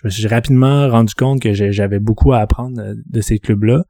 [0.04, 3.84] me suis rapidement rendu compte que j'avais beaucoup à apprendre de ces clubs-là.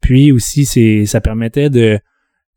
[0.00, 1.98] Puis aussi, c'est ça permettait de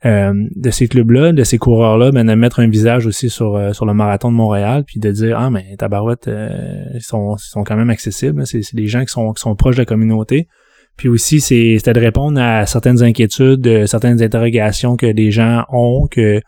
[0.06, 3.74] euh, de ces clubs-là, de ces coureurs-là, ben, de mettre un visage aussi sur euh,
[3.74, 7.66] sur le marathon de Montréal, puis de dire ah mais tabarouette, euh, ils sont sont
[7.66, 10.48] quand même accessibles, c'est des gens qui sont qui sont proches de la communauté.
[10.96, 16.42] Puis aussi, c'était de répondre à certaines inquiétudes, certaines interrogations que des gens ont, que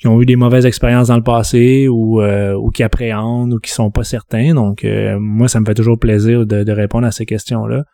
[0.00, 3.70] qui ont eu des mauvaises expériences dans le passé ou ou qui appréhendent ou qui
[3.70, 4.54] sont pas certains.
[4.54, 4.84] Donc
[5.20, 7.84] moi, ça me fait toujours plaisir de, de répondre à ces questions-là,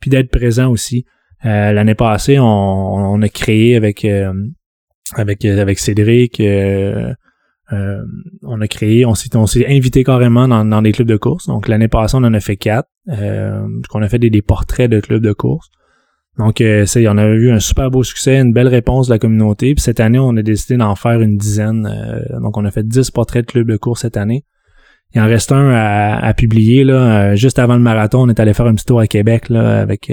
[0.00, 1.04] puis d'être présent aussi.
[1.44, 4.32] Euh, l'année passée, on, a créé avec euh,
[5.14, 7.12] avec avec Cédric, euh,
[8.42, 11.46] on a créé, on s'est on invité carrément dans, dans des clubs de course.
[11.46, 12.88] Donc l'année passée, on en a fait quatre.
[13.08, 15.68] on a fait des, portraits de clubs de course.
[16.38, 19.74] Donc c'est, on a eu un super beau succès, une belle réponse de la communauté.
[19.74, 21.88] Puis cette année, on a décidé d'en faire une dizaine.
[22.40, 24.44] donc on a fait dix portraits de clubs de course cette année.
[25.14, 27.34] Il en reste un à, à publier là.
[27.34, 30.10] juste avant le marathon, on est allé faire un petit tour à Québec là avec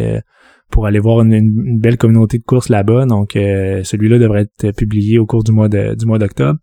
[0.69, 3.05] pour aller voir une, belle communauté de courses là-bas.
[3.05, 6.60] Donc euh, celui-là devrait être publié au cours du mois de, du mois d'octobre.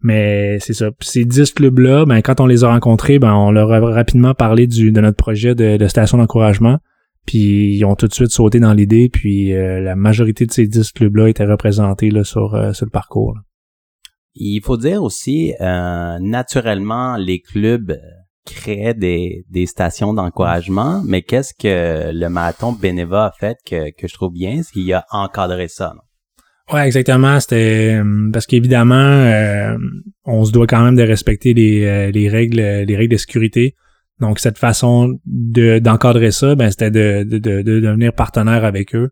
[0.00, 0.90] Mais c'est ça.
[1.00, 4.68] Ces 10 clubs-là, ben, quand on les a rencontrés, ben, on leur a rapidement parlé
[4.68, 6.78] du, de notre projet de, station d'encouragement.
[7.26, 9.08] Puis ils ont tout de suite sauté dans l'idée.
[9.12, 12.90] Puis euh, la majorité de ces 10 clubs-là étaient représentés là, sur, euh, sur le
[12.90, 13.36] parcours.
[14.40, 17.98] Il faut dire aussi, naturellement, les clubs
[18.44, 24.08] créait des, des stations d'encouragement, mais qu'est-ce que le marathon Beneva a fait que, que
[24.08, 25.92] je trouve bien, c'est qu'il a encadré ça.
[25.94, 26.02] Non?
[26.72, 27.40] Ouais, exactement.
[27.40, 29.76] C'était euh, parce qu'évidemment, euh,
[30.24, 33.74] on se doit quand même de respecter les, euh, les règles, les règles de sécurité.
[34.20, 39.10] Donc cette façon de d'encadrer ça, ben c'était de, de, de, devenir partenaire avec eux.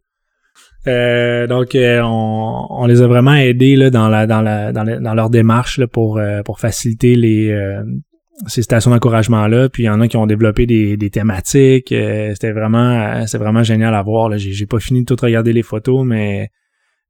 [0.84, 5.30] donc on, on les a vraiment aidés là dans la dans la dans, dans leur
[5.30, 7.56] démarche là, pour pour faciliter les
[8.46, 11.90] ces stations d'encouragement là puis il y en a qui ont développé des, des thématiques
[11.92, 14.36] euh, c'était vraiment euh, c'est vraiment génial à voir là.
[14.36, 16.50] J'ai, j'ai pas fini de tout regarder les photos mais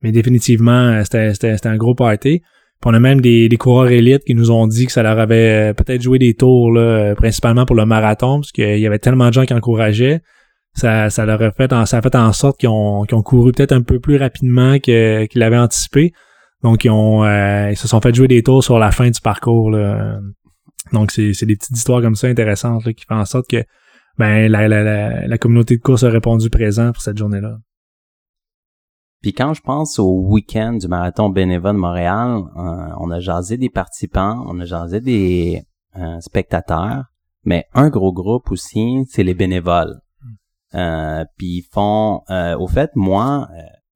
[0.03, 2.43] mais définitivement euh, c'était, c'était, un gros party.
[2.81, 5.19] Puis on a même des, des coureurs élites qui nous ont dit que ça leur
[5.19, 9.29] avait peut-être joué des tours là, principalement pour le marathon parce qu'il y avait tellement
[9.29, 10.21] de gens qui encourageaient.
[10.75, 13.23] Ça, ça leur a fait en, ça a fait en sorte qu'ils ont, qu'ils ont
[13.23, 16.13] couru peut-être un peu plus rapidement que, qu'ils l'avaient anticipé.
[16.63, 19.71] Donc ils ont ils se sont fait jouer des tours sur la fin du parcours
[19.71, 20.19] là.
[20.93, 23.65] Donc, c'est, des petites histoires comme ça intéressantes qui font en sorte que
[24.19, 27.59] ben la, la, la, communauté de course a répondu présent pour cette journée-là.
[29.21, 33.57] Puis quand je pense au week-end du marathon bénévole de Montréal, euh, on a jasé
[33.57, 35.63] des participants, on a jasé des
[35.97, 37.05] euh, spectateurs,
[37.45, 40.01] mais un gros groupe aussi, c'est les bénévoles.
[40.23, 40.79] Hmm.
[40.79, 42.23] Euh, puis ils font,
[42.59, 43.49] au fait, moi,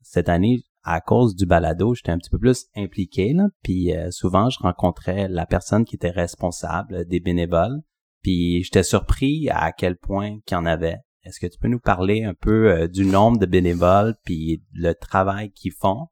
[0.03, 4.11] cette année, à cause du balado, j'étais un petit peu plus impliqué, là, puis euh,
[4.11, 7.81] souvent je rencontrais la personne qui était responsable des bénévoles,
[8.23, 10.99] puis j'étais surpris à quel point qu'il y en avait.
[11.25, 15.51] est-ce que tu peux nous parler un peu du nombre de bénévoles puis le travail
[15.53, 16.09] qu'ils font?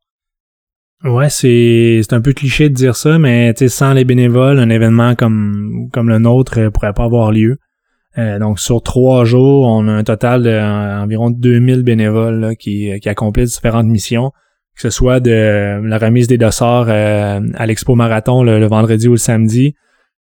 [1.04, 5.88] Ouais, c'est un peu cliché de dire ça, mais sans les bénévoles, un événement comme
[5.92, 7.59] comme le nôtre pourrait pas avoir lieu.
[8.18, 13.54] Euh, donc sur trois jours, on a un total d'environ 2000 bénévoles qui, qui accomplissent
[13.54, 14.33] différentes missions,
[14.79, 19.12] que ce soit de la remise des dossards euh, à l'expo marathon le, vendredi ou
[19.12, 19.75] le samedi,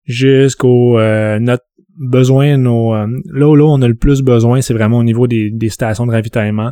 [0.03, 1.63] jusqu'au euh, notre
[1.95, 5.51] besoin, nos, là où là on a le plus besoin, c'est vraiment au niveau des,
[5.51, 6.71] des stations de ravitaillement.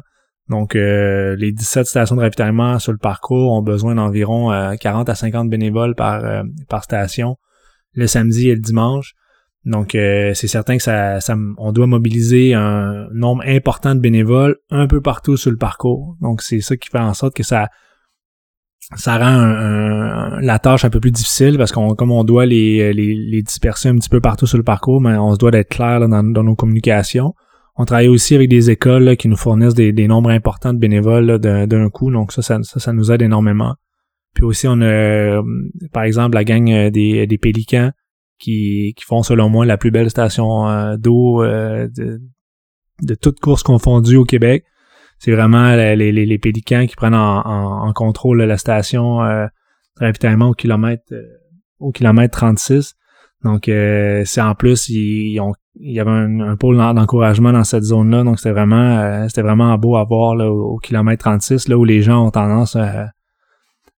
[0.49, 5.49] Donc les 17 stations de ravitaillement sur le parcours ont besoin d'environ 40 à 50
[5.49, 7.37] bénévoles par, par station
[7.93, 9.13] le samedi et le dimanche.
[9.65, 11.19] Donc, euh, c'est certain que ça,
[11.57, 16.15] on doit mobiliser un nombre important de bénévoles un peu partout sur le parcours.
[16.21, 17.69] Donc, c'est ça qui fait en sorte que ça,
[18.95, 23.41] ça rend la tâche un peu plus difficile parce qu'on, comme on doit les, les,
[23.41, 26.23] disperser un petit peu partout sur le parcours, mais on se doit d'être clair dans,
[26.23, 27.33] nos communications.
[27.75, 31.89] On travaille aussi avec des écoles qui nous fournissent des, nombres importants de bénévoles d'un
[31.89, 32.11] coup.
[32.11, 33.73] Donc, ça, ça, ça, nous aide énormément.
[34.35, 35.41] Puis aussi, on a, euh,
[35.91, 37.91] par exemple, la gang euh, des, des Pélicans
[38.39, 42.21] qui, qui font selon moi la plus belle station euh, d'eau euh, de,
[43.01, 44.65] de toutes courses confondues au Québec.
[45.17, 47.39] C'est vraiment les, les, les, qui prennent en,
[47.87, 49.47] en, contrôle la station euh,
[49.97, 51.23] ravitaillement au kilomètre euh,
[51.79, 52.95] au kilomètre 36.
[53.43, 58.23] Donc c'est en plus ils, ont, il y avait un, pôle d'encouragement dans cette zone-là,
[58.23, 62.01] donc c'était vraiment c'était vraiment beau à voir là, au, kilomètre 36 là où les
[62.01, 63.11] gens ont tendance à,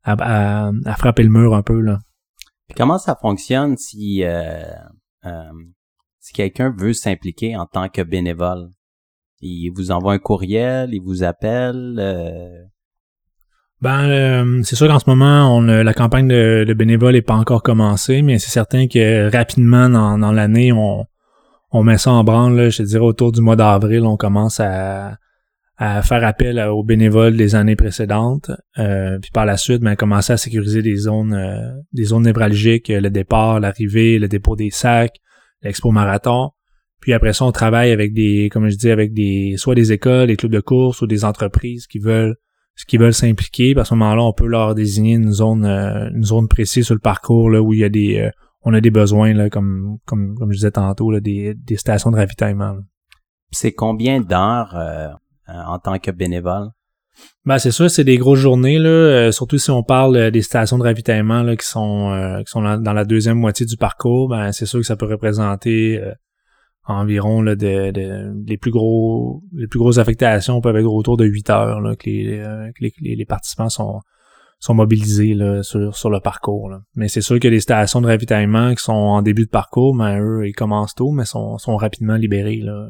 [0.04, 2.00] à, à frapper le mur un peu là
[2.75, 4.63] comment ça fonctionne si euh,
[5.25, 5.51] euh,
[6.19, 8.69] si quelqu'un veut s'impliquer en tant que bénévole?
[9.39, 11.97] Il vous envoie un courriel, il vous appelle.
[11.99, 12.63] Euh?
[13.80, 18.39] Ben, c'est sûr qu'en ce moment, la campagne de, bénévoles n'est pas encore commencée, mais
[18.39, 21.06] c'est certain que rapidement dans, l'année, on,
[21.69, 22.71] on met ça en branle.
[22.71, 25.17] je dirais autour du mois d'avril, on commence à,
[25.77, 30.33] à faire appel aux bénévoles des années précédentes, euh, puis par la suite, ben, commencer
[30.33, 35.17] à sécuriser des zones, euh, des zones névralgiques, le départ, l'arrivée, le dépôt des sacs,
[35.61, 36.49] l'expo marathon.
[36.99, 40.27] Puis après ça, on travaille avec des, comme je dis, avec des, soit des écoles,
[40.27, 42.35] des clubs de course ou des entreprises qui veulent,
[42.87, 43.77] qui veulent s'impliquer.
[43.77, 47.01] À ce moment-là, on peut leur désigner une zone, euh, une zone précise sur le
[47.01, 48.31] parcours là où il y a des,
[48.63, 52.11] on a des besoins là, comme, comme, comme je disais tantôt, là, des, des stations
[52.11, 52.75] de ravitaillement.
[53.51, 55.07] C'est combien d'heures euh,
[55.47, 56.69] en tant que bénévole?
[57.45, 60.41] Ben c'est sûr, c'est des grosses journées là, euh, surtout si on parle euh, des
[60.41, 64.29] stations de ravitaillement là, qui sont qui sont dans la deuxième moitié du parcours.
[64.29, 66.01] Ben c'est sûr que ça peut représenter
[66.86, 71.49] environ là, de, les plus gros les plus grosses affectations peuvent être autour de 8
[71.49, 73.99] heures là, que, les, les, participants sont
[74.60, 76.69] sont mobilisés là, sur, sur le parcours.
[76.69, 76.81] Là.
[76.95, 80.19] Mais c'est sûr que les stations de ravitaillement qui sont en début de parcours, ben
[80.19, 82.62] eux, ils commencent tôt, mais sont, sont rapidement libérés.
[82.63, 82.88] Là.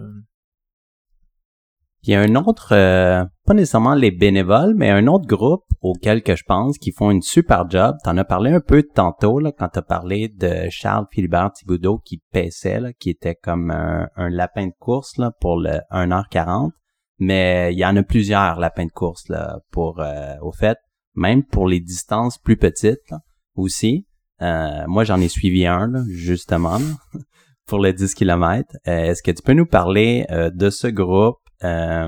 [2.04, 6.22] Il y a un autre, euh, pas nécessairement les bénévoles, mais un autre groupe auquel
[6.24, 7.96] que je pense qui font une super job.
[8.04, 12.22] T'en as parlé un peu tantôt là, quand t'as parlé de Charles Philibert Thibodeau qui
[12.32, 16.72] paissait, là, qui était comme un, lapin de course là, pour le 1h40.
[17.20, 20.78] Mais il y en a plusieurs lapins de course là, pour euh, au fait,
[21.16, 23.12] même pour les distances plus petites
[23.56, 24.06] aussi.
[24.42, 26.78] Euh, moi, j'en ai suivi un, justement,
[27.66, 28.78] pour les 10 km.
[28.86, 32.08] Est-ce que tu peux nous parler de ce groupe, euh,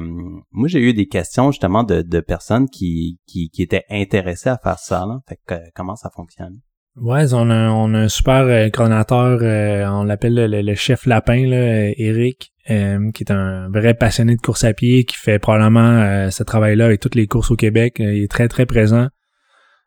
[0.51, 4.59] moi, j'ai eu des questions justement de, de personnes qui, qui, qui, étaient intéressées à
[4.62, 5.05] faire ça.
[5.07, 5.19] Là.
[5.27, 6.59] Fait que, comment ça fonctionne?
[6.95, 11.91] Ouais, on a, on a un super euh, euh, on l'appelle le, chef lapin, là,
[11.97, 16.85] Eric, qui est un vrai passionné de course à pied, qui fait probablement ce travail-là
[16.85, 17.95] avec toutes les courses au Québec.
[17.99, 19.07] il est très, très présent.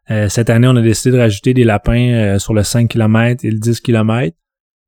[0.08, 3.58] cette année, on a décidé de rajouter des lapins sur le 5 km et le
[3.58, 4.34] 10 km.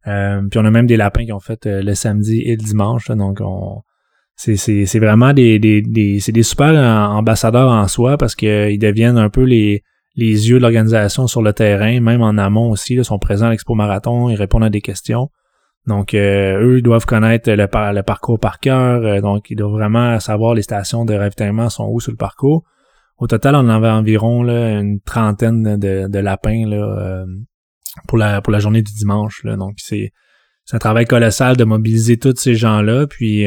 [0.05, 3.09] puis on a même des lapins qui ont fait le samedi et le dimanche.
[3.11, 3.83] donc on,
[4.37, 6.75] c'est, vraiment des, des, des, des super
[7.11, 9.83] ambassadeurs en soi parce qu'ils deviennent un peu les,
[10.17, 13.75] yeux de l'organisation sur le terrain, même en amont aussi, ils sont présents à l'Expo
[13.75, 15.31] Marathon, ils répondent à des questions.
[15.87, 20.19] Donc, euh, eux, ils doivent connaître le, parcours par cœur, euh, donc ils doivent vraiment
[20.19, 22.65] savoir les stations de ravitaillement sont où sur le parcours.
[23.19, 27.27] Au total, on avait environ là, une trentaine de, lapins euh,
[28.09, 29.45] pour, la, journée du dimanche.
[29.45, 30.11] Donc, c'est
[30.65, 33.07] c'est un travail colossal de mobiliser tous ces gens-là.
[33.07, 33.47] Puis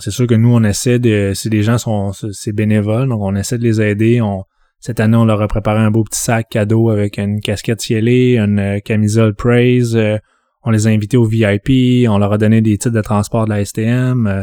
[0.00, 1.32] c'est sûr que nous, on essaie de.
[1.34, 4.20] Si des gens sont c'est bénévoles, donc on essaie de les aider.
[4.20, 4.44] On,
[4.82, 8.36] cette année, on leur a préparé un beau petit sac cadeau avec une casquette cielée,
[8.36, 9.96] une euh, camisole Praise.
[9.96, 10.18] Euh,
[10.64, 12.08] on les a invités au VIP.
[12.08, 14.26] On leur a donné des titres de transport de la STM.
[14.26, 14.42] Euh.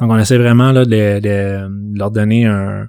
[0.00, 2.88] donc on essaie vraiment là, de, leur donner un,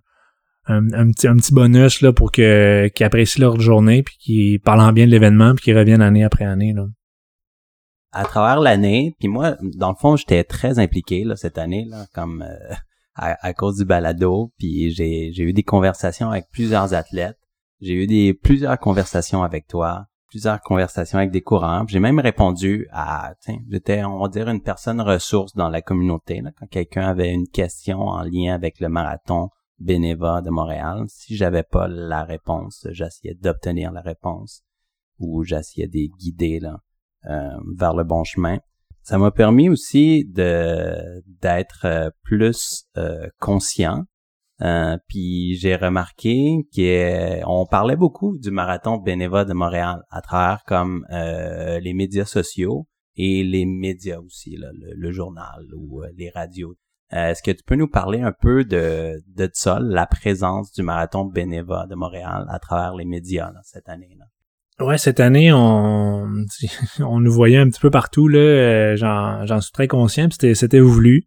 [0.68, 4.94] un, petit, un petit bonus là, pour que qu'ils apprécient leur journée puis qu'ils parlent
[4.94, 6.72] bien de l'événement puis qu'ils reviennent année après année.
[6.74, 6.86] Là
[8.18, 12.08] à travers l'année, puis moi, dans le fond, j'étais très impliqué là, cette année, là,
[12.16, 12.76] comme euh,
[13.14, 17.38] à, cause du balado, puis j'ai, j'ai eu des conversations avec plusieurs athlètes,
[17.80, 21.86] j'ai eu des plusieurs conversations avec toi, plusieurs conversations avec des courants.
[21.88, 23.34] J'ai même répondu à,
[23.70, 26.42] j'étais, on va dire, une personne ressource dans la communauté.
[26.42, 31.36] Là, quand quelqu'un avait une question en lien avec le marathon Bénéva de Montréal, si
[31.36, 34.64] j'avais pas la réponse, j'essayais d'obtenir la réponse
[35.20, 36.80] ou j'essayais de guider là,
[37.24, 38.60] vers le bon chemin.
[39.08, 44.04] Ça m'a permis aussi d'être euh, plus euh, conscient.
[45.08, 51.94] puis j'ai remarqué qu'on parlait beaucoup du marathon bénévole de Montréal à travers comme les
[51.94, 56.76] médias sociaux et les médias aussi, le, journal ou les radios.
[57.10, 61.24] Est-ce que tu peux nous parler un peu de, de ça, la présence du marathon
[61.24, 64.18] bénévole de Montréal à travers les médias cette année?
[64.20, 64.26] Là?
[64.80, 66.28] Ouais, cette année, on,
[67.00, 68.40] on nous voyait un petit peu partout, là.
[68.40, 71.24] Euh, j'en, suis très conscient, c'était, c'était voulu.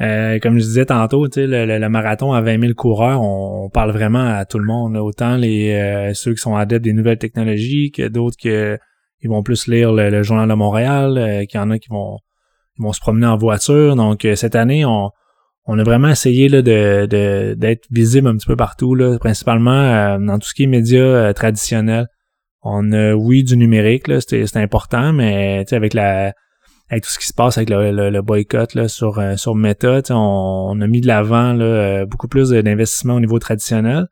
[0.00, 3.90] Euh, comme je disais tantôt, le, le, le, marathon à 20 000 coureurs, on, parle
[3.90, 4.96] vraiment à tout le monde.
[4.96, 8.78] Autant les euh, ceux qui sont adeptes des nouvelles technologies que d'autres que
[9.22, 12.18] ils vont plus lire le, journal de Montréal, qu'il y en a qui vont,
[12.78, 13.96] vont se promener en voiture.
[13.96, 15.10] Donc cette année, on,
[15.66, 20.38] on a vraiment essayé là, de, d'être visible un petit peu partout, là, principalement dans
[20.38, 22.06] tout ce qui est médias traditionnels.
[22.64, 26.32] On a, oui, du numérique, là, c'est important, mais avec la
[26.90, 30.00] avec tout ce qui se passe avec le, le, boycott là, sur, euh, sur Meta,
[30.10, 34.06] on, a mis de l'avant euh, beaucoup plus d'investissements au niveau traditionnel.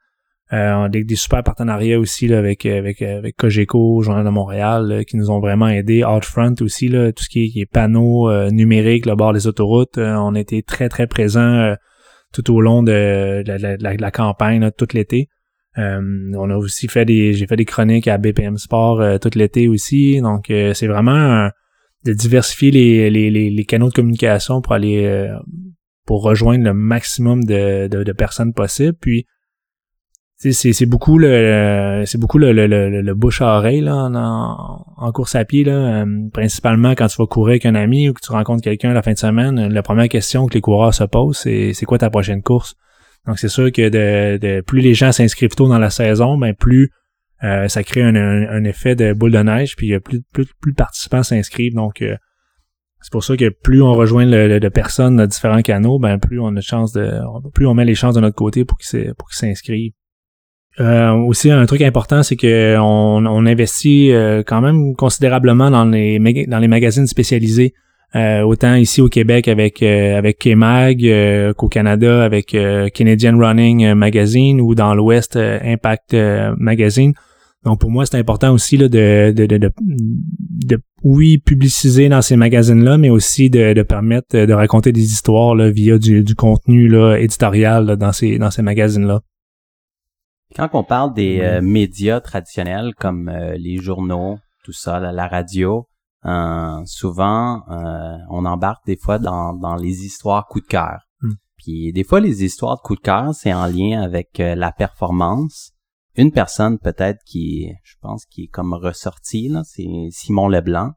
[0.53, 5.05] Euh, on a des, super partenariats aussi là, avec, avec, avec Cogeco, Journal de Montréal,
[5.07, 6.05] qui nous ont vraiment aidés.
[6.05, 9.97] Outfront aussi, là, tout ce qui est, panneaux numériques, le bord des autoroutes.
[9.99, 11.75] on été très, très présents
[12.35, 15.29] tout au long de, la, la, campagne, tout l'été.
[15.79, 19.31] Euh, on a aussi fait des, j'ai fait des chroniques à BPM Sport euh, tout
[19.35, 20.21] l'été aussi.
[20.21, 21.49] Donc euh, c'est vraiment
[22.05, 25.31] de diversifier les, les, les, canaux de communication pour aller
[26.05, 28.99] pour rejoindre le maximum de, de, personnes possibles.
[29.01, 29.25] Puis
[30.37, 35.37] c'est, beaucoup le c'est beaucoup le, le, le, bouche à oreille là, en, en, course
[35.37, 38.65] à pied là, principalement quand tu vas courir avec un ami ou que tu rencontres
[38.65, 41.87] quelqu'un la fin de semaine, la première question que les coureurs se posent c'est c'est
[41.87, 42.75] quoi ta prochaine course?
[43.27, 46.91] Donc c'est sûr que de, plus les gens s'inscrivent tôt dans la saison, ben plus
[47.45, 51.23] euh, ça crée un, effet de boule de neige, puis plus, plus, plus de participants
[51.23, 51.75] s'inscrivent.
[51.75, 52.17] Donc euh,
[53.01, 56.41] c'est pour ça que plus on rejoint le, de personnes dans différents canaux, ben plus
[56.41, 57.21] on a de chance de.
[57.55, 59.93] plus on met les chances de notre côté pour qu'ils s'inscrivent.
[60.81, 64.13] Euh, aussi un truc important, c'est que on, on investit
[64.47, 67.75] quand même considérablement dans les dans les magazines spécialisés.
[68.15, 72.55] Euh, autant ici au Québec avec euh, avec K-Mag euh, qu'au Canada avec
[72.93, 76.15] Canadian Running Magazine ou dans l'Ouest Impact
[76.59, 77.15] Magazine.
[77.65, 82.37] Donc pour moi, c'est important aussi là, de, de, de, de, oui, publiciser dans ces
[82.37, 86.89] magazines-là, mais aussi de, de permettre de raconter des histoires là, via du, du contenu
[86.89, 89.21] là, éditorial dans ces, dans ces magazines-là.
[90.57, 95.87] Quand on parle des médias traditionnels comme les journaux, tout ça, la radio,
[96.25, 101.09] euh, souvent, euh, on embarque des fois dans, dans les histoires coup de cœur.
[101.21, 101.35] Hmm.
[101.57, 104.73] Puis des fois, les histoires de coup de cœur, c'est en lien avec euh, la
[104.73, 105.73] performance.
[106.15, 110.93] Une personne peut-être qui, je pense, qui est comme ressortie, là, c'est Simon Leblanc.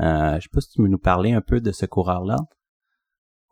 [0.00, 2.36] Euh, je sais pas si tu veux nous parler un peu de ce coureur-là.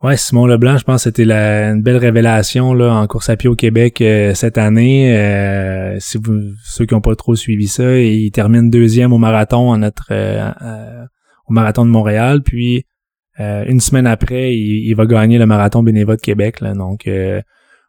[0.03, 3.37] Ouais, Simon Leblanc, je pense que c'était la, une belle révélation là, en course à
[3.37, 5.17] pied au Québec euh, cette année.
[5.17, 9.71] Euh, si vous ceux qui n'ont pas trop suivi ça, il termine deuxième au marathon
[9.71, 11.05] à notre euh,
[11.47, 12.41] au marathon de Montréal.
[12.43, 12.85] Puis
[13.39, 16.61] une semaine après, il, va gagner le marathon bénévole de Québec.
[16.61, 16.73] Là.
[16.73, 17.09] Donc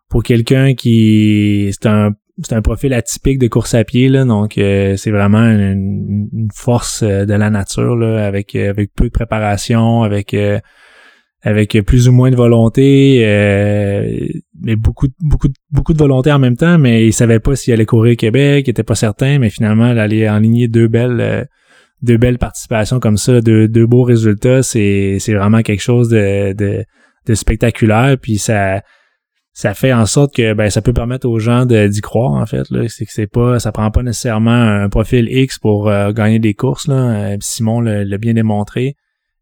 [0.09, 4.55] pour quelqu'un qui c'est un c'est un profil atypique de course à pied là, donc
[4.55, 10.35] c'est vraiment une, une, force de la nature là, avec avec peu de préparation, avec
[11.47, 14.27] avec plus ou moins de volonté, euh,
[14.61, 17.87] mais beaucoup, beaucoup, beaucoup de volonté en même temps, mais il savait pas s'il allait
[17.87, 21.45] courir Québec, il était pas certain, mais finalement, d'aller enligner deux belles, euh,
[22.03, 26.53] deux belles participations comme ça, deux, deux beaux résultats, c'est, c'est vraiment quelque chose de,
[26.53, 26.85] de,
[27.27, 28.83] de spectaculaire, puis ça,
[29.53, 32.69] ça fait en sorte que ben ça peut permettre aux gens d'y croire en fait
[32.71, 32.89] là.
[32.89, 36.53] C'est que c'est pas ça prend pas nécessairement un profil X pour euh, gagner des
[36.55, 37.37] courses là.
[37.41, 38.97] Simon l'a bien démontré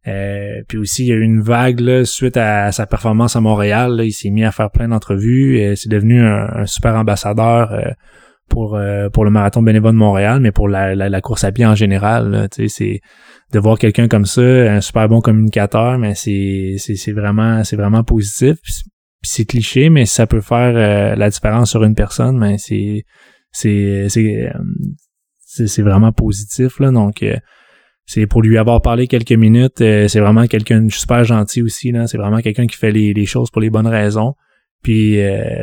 [0.07, 3.40] euh, puis aussi, il y a eu une vague là, suite à, sa performance à
[3.40, 4.00] Montréal.
[4.05, 5.59] il s'est mis à faire plein d'entrevues.
[5.59, 7.90] et C'est devenu un, super ambassadeur euh,
[8.48, 11.64] pour euh, pour le marathon bénévole de Montréal, mais pour la, la, course à pied
[11.64, 12.48] en général.
[12.68, 13.00] C'est
[13.52, 18.05] de voir quelqu'un comme ça, un super bon communicateur, mais c'est c'est vraiment c'est vraiment
[18.05, 18.59] positif.
[19.22, 23.05] c'est cliché, mais ça peut faire la différence sur une personne, mais c'est
[23.52, 24.50] c'est c'est
[25.46, 26.90] c'est vraiment positif là.
[26.90, 27.24] Donc
[28.07, 29.78] c'est pour lui avoir parlé quelques minutes.
[29.78, 31.92] c'est vraiment quelqu'un de super gentil aussi.
[31.92, 32.07] Là.
[32.07, 34.34] C'est vraiment quelqu'un qui fait les, les, choses pour les bonnes raisons.
[34.82, 35.18] Puis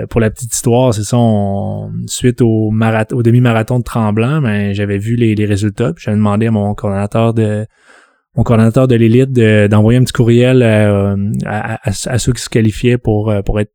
[0.09, 1.17] pour la petite histoire, c'est ça,
[2.07, 5.93] suite au, au demi-marathon de Tremblant, ben, j'avais vu les, les résultats.
[5.93, 7.67] Puis j'avais demandé à mon coordonnateur de
[8.35, 11.15] mon coordonnateur de l'élite d'envoyer un petit courriel euh,
[11.45, 13.73] à, ceux qui se qualifiaient pour euh, pour être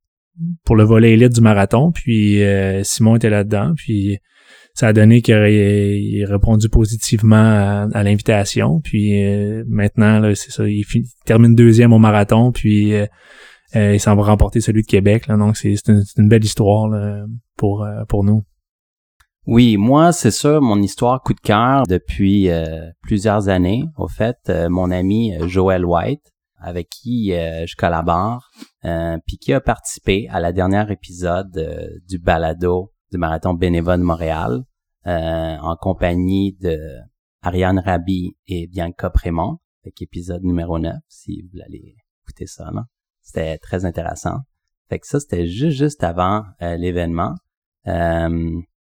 [0.65, 1.93] pour le volet élite du marathon.
[1.93, 3.73] Puis euh, Simon était là-dedans.
[3.77, 4.19] Puis
[4.77, 8.81] ça a donné qu'il a, répondu positivement à, l'invitation.
[8.81, 9.21] Puis
[9.67, 10.85] maintenant, c'est ça, il,
[11.25, 12.53] termine deuxième au marathon.
[12.53, 12.93] Puis
[13.75, 15.27] il s'en va remporter celui de Québec.
[15.27, 16.89] Là, donc c'est une, belle histoire
[17.57, 18.45] pour pour nous.
[19.47, 23.85] Oui, moi, c'est ça, mon histoire coup de cœur depuis euh, plusieurs années.
[23.97, 28.51] Au fait, euh, mon ami euh, Joel White, avec qui je collabore,
[29.27, 34.63] puis qui a participé à la dernière épisode du balado du Marathon Bénévole de Montréal,
[35.07, 36.79] en compagnie de
[37.41, 42.71] Ariane Rabi et Bianca Prémont, avec épisode numéro 9, si vous voulez écouter ça.
[43.23, 44.41] C'était très intéressant.
[44.91, 47.35] Fait que ça, c'était juste, juste avant l'événement.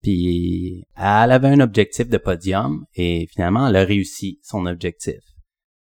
[0.00, 5.20] Puis elle avait un objectif de podium et finalement elle a réussi son objectif.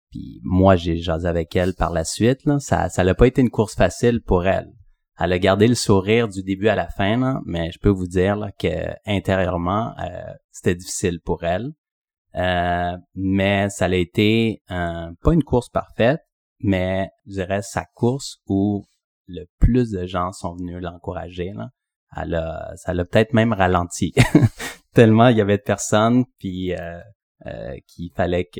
[0.09, 3.41] Puis moi j'ai jasé avec elle par la suite là, ça ça n'a pas été
[3.41, 4.73] une course facile pour elle.
[5.22, 8.07] Elle a gardé le sourire du début à la fin là, mais je peux vous
[8.07, 11.72] dire là, que intérieurement euh, c'était difficile pour elle.
[12.36, 16.22] Euh, mais ça a été pas une course parfaite,
[16.59, 18.86] mais je dirais sa course où
[19.28, 21.53] le plus de gens sont venus l'encourager
[22.17, 24.13] elle a, ça l'a peut-être même ralenti.
[24.93, 26.99] Tellement il y avait de personnes, puis euh,
[27.45, 28.59] euh, qu'il fallait que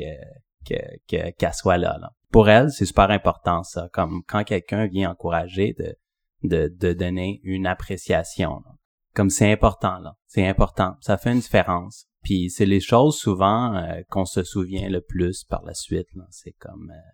[0.64, 2.12] qu'elle que, soit là, là.
[2.32, 5.96] Pour elle, c'est super important ça, comme quand quelqu'un vient encourager de,
[6.44, 8.62] de, de donner une appréciation.
[9.14, 12.06] Comme c'est important là, c'est important, ça fait une différence.
[12.24, 16.08] Puis c'est les choses souvent euh, qu'on se souvient le plus par la suite.
[16.30, 17.12] C'est comme euh,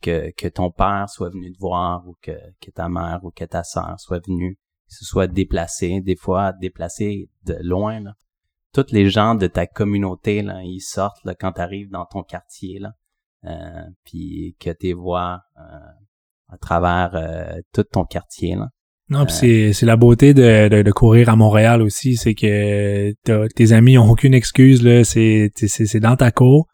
[0.00, 3.44] que, que ton père soit venu te voir ou que, que ta mère ou que
[3.44, 4.58] ta sœur soit venue
[4.88, 8.00] se soit déplacé, des fois déplacé de loin.
[8.00, 8.14] Là.
[8.72, 12.78] Toutes les gens de ta communauté, là, ils sortent quand tu arrives dans ton quartier,
[12.78, 12.92] là,
[13.44, 15.62] euh, puis que tu vois euh,
[16.48, 18.54] à travers euh, tout ton quartier.
[18.54, 18.68] Là.
[19.08, 23.12] Non, puis c'est, c'est la beauté de, de, courir à Montréal aussi, c'est que
[23.54, 26.66] tes amis ont aucune excuse, là, c'est, c'est, c'est dans ta cour,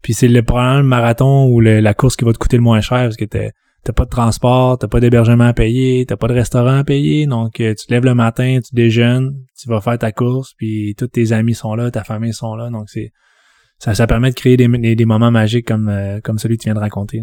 [0.00, 3.02] puis c'est le le marathon ou la course qui va te coûter le moins cher,
[3.02, 3.50] parce que t'es
[3.84, 7.26] t'as pas de transport, t'as pas d'hébergement à payer, t'as pas de restaurant à payer,
[7.26, 10.94] donc euh, tu te lèves le matin, tu déjeunes, tu vas faire ta course, puis
[10.96, 13.12] tous tes amis sont là, ta famille sont là, donc c'est
[13.78, 16.68] ça, ça permet de créer des, des, moments magiques comme euh, comme celui que tu
[16.68, 17.20] viens de raconter.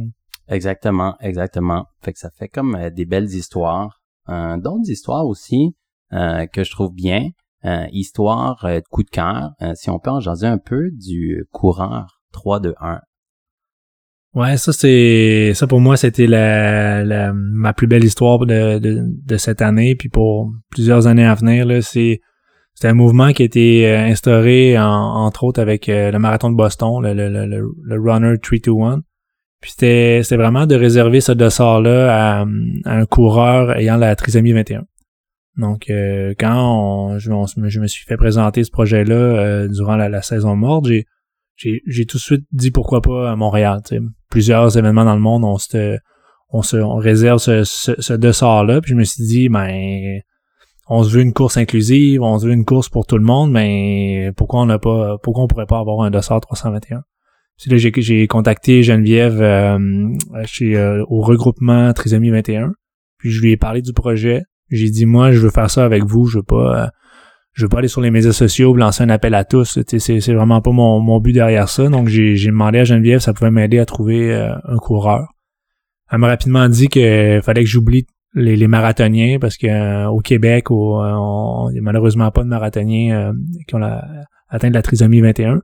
[0.48, 1.86] Exactement, exactement.
[2.02, 5.76] Fait que ça fait comme euh, des belles histoires, d'autres histoires aussi
[6.12, 7.30] que je trouve bien,
[7.92, 9.52] histoire de coup de cœur.
[9.76, 13.02] si on peut en jaser un peu du coureur 3 2 1
[14.34, 19.04] Ouais, ça c'est ça pour moi c'était la, la, ma plus belle histoire de, de,
[19.06, 22.22] de, cette année puis pour plusieurs années à venir c'est
[22.74, 26.56] c'est un mouvement qui a été euh, instauré entre autres avec euh, le marathon de
[26.56, 29.02] Boston le, le, le, le Runner 321
[29.62, 32.46] puis c'était vraiment de réserver ce dossard là à,
[32.86, 34.84] un coureur ayant la trisomie 21
[35.58, 40.56] donc euh, quand je, je, me suis fait présenter ce projet là durant la, saison
[40.56, 40.88] morte
[41.56, 43.82] j'ai tout de suite dit pourquoi pas à Montréal.
[44.30, 45.98] Plusieurs événements dans le monde, on se,
[46.50, 50.20] on se on réserve ce, ce, ce là Puis je me suis dit, ben,
[50.88, 53.52] on se veut une course inclusive, on se veut une course pour tout le monde,
[53.52, 57.04] mais pourquoi on n'a pas, pourquoi on pourrait pas avoir un dossard 321?
[57.68, 59.78] Là, j'ai contacté Geneviève euh,
[60.46, 62.74] chez euh, au regroupement Trisomie 21.
[63.18, 64.44] Puis je lui ai parlé du projet.
[64.70, 66.84] J'ai dit moi, je veux faire ça avec vous, je veux pas.
[66.84, 66.88] Euh,
[67.54, 69.80] je veux pas aller sur les médias sociaux lancer un appel à tous.
[69.86, 71.88] C'est vraiment pas mon, mon, but derrière ça.
[71.90, 75.28] Donc j'ai demandé à Geneviève ça pouvait m'aider à trouver euh, un coureur.
[76.12, 80.20] Elle m'a rapidement dit qu'il fallait que j'oublie les, les, marathoniens parce que euh, au
[80.20, 83.34] Québec, il n'y a malheureusement pas de marathoniens euh,
[83.68, 84.06] qui ont la,
[84.50, 85.62] atteint de la trisomie 21.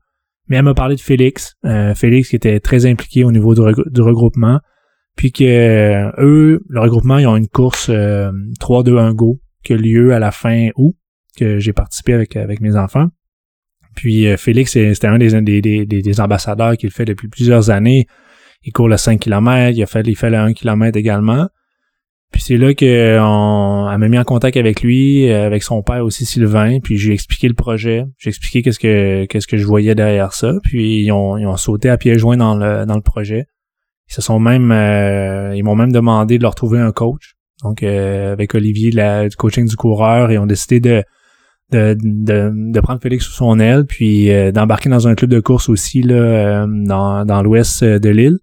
[0.47, 1.55] Mais elle m'a parlé de Félix.
[1.95, 4.59] Félix qui était très impliqué au niveau du, regroupement.
[5.15, 10.19] Puis que eux, le regroupement, ils ont une course 3-2-1 go qui a lieu à
[10.19, 10.95] la fin août
[11.37, 13.07] que j'ai participé avec, avec mes enfants.
[13.97, 18.07] Puis euh, Félix, c'était un des, des, des, ambassadeurs qu'il fait depuis plusieurs années.
[18.63, 21.47] Il court le 5 km, il a fait, il fait le 1 km également.
[22.32, 26.25] Puis c'est là qu'on m'a mis en contact avec lui, euh, avec son père aussi
[26.25, 30.34] Sylvain, puis j'ai expliqué le projet, j'ai expliqué qu'est-ce que qu'est-ce que je voyais derrière
[30.34, 33.45] ça, puis ils ont, ils ont sauté à pieds joints dans le dans le projet.
[34.09, 37.36] Ils se sont même euh, ils m'ont même demandé de leur trouver un coach.
[37.63, 41.03] Donc avec Olivier la, du coaching du coureur, ils ont décidé de
[41.71, 45.69] de, de, de prendre Félix sous son aile, puis d'embarquer dans un club de course
[45.69, 48.38] aussi là, dans, dans l'ouest de l'île.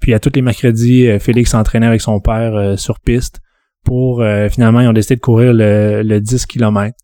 [0.00, 3.40] Puis à tous les mercredis, Félix s'entraînait avec son père sur piste
[3.84, 6.96] pour finalement ils ont décidé de courir le, le 10 km.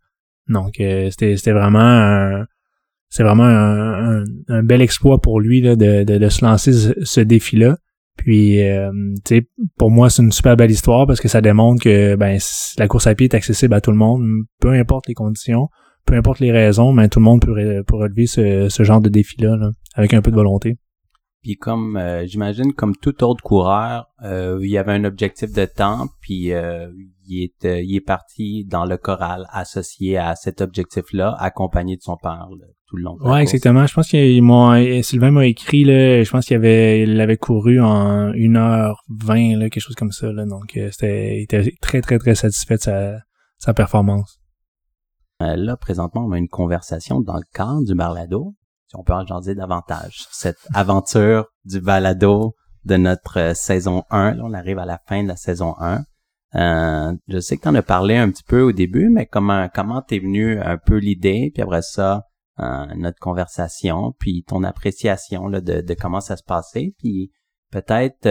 [0.49, 2.45] Donc c'était vraiment un,
[3.15, 7.21] c'est vraiment un, un, bel exploit pour lui là, de, de, de se lancer ce
[7.21, 7.77] défi-là.
[8.17, 8.91] Puis, euh,
[9.79, 12.39] pour moi, c'est une super belle histoire parce que ça démontre que ben
[12.79, 14.23] la course à pied est accessible à tout le monde,
[14.61, 15.69] peu importe les conditions,
[16.07, 19.09] peu importe les raisons, mais tout le monde peut, peut relever ce, ce genre de
[19.09, 19.59] défi-là
[19.95, 20.77] avec un peu de volonté.
[21.45, 25.67] Puis comme euh, j'imagine, comme tout autre coureur, euh, il y avait un objectif de
[25.67, 26.53] temps, puis
[27.27, 32.17] il est il est parti dans le choral associé à cet objectif-là, accompagné de son
[32.17, 32.49] père
[32.87, 33.17] tout le long.
[33.21, 33.87] ouais, exactement.
[33.87, 37.81] Je pense qu'il m'a Sylvain m'a écrit là, je pense qu'il avait il l'avait couru
[37.81, 40.45] en 1h20 là, quelque chose comme ça là.
[40.47, 43.19] Donc euh, c'était il était très très très satisfait de sa
[43.59, 44.41] sa performance.
[45.43, 48.55] Euh, là présentement, on a une conversation dans le cadre du balado.
[48.95, 54.43] On peut en dire davantage cette aventure du balado de notre euh, saison 1, là,
[54.45, 56.05] on arrive à la fin de la saison 1.
[56.57, 59.69] Euh, je sais que tu en as parlé un petit peu au début, mais comment
[59.75, 62.27] comment t'es venu un peu l'idée, puis après ça,
[62.61, 67.33] euh, notre conversation, puis ton appréciation là, de, de comment ça se passait, puis
[67.73, 68.29] peut-être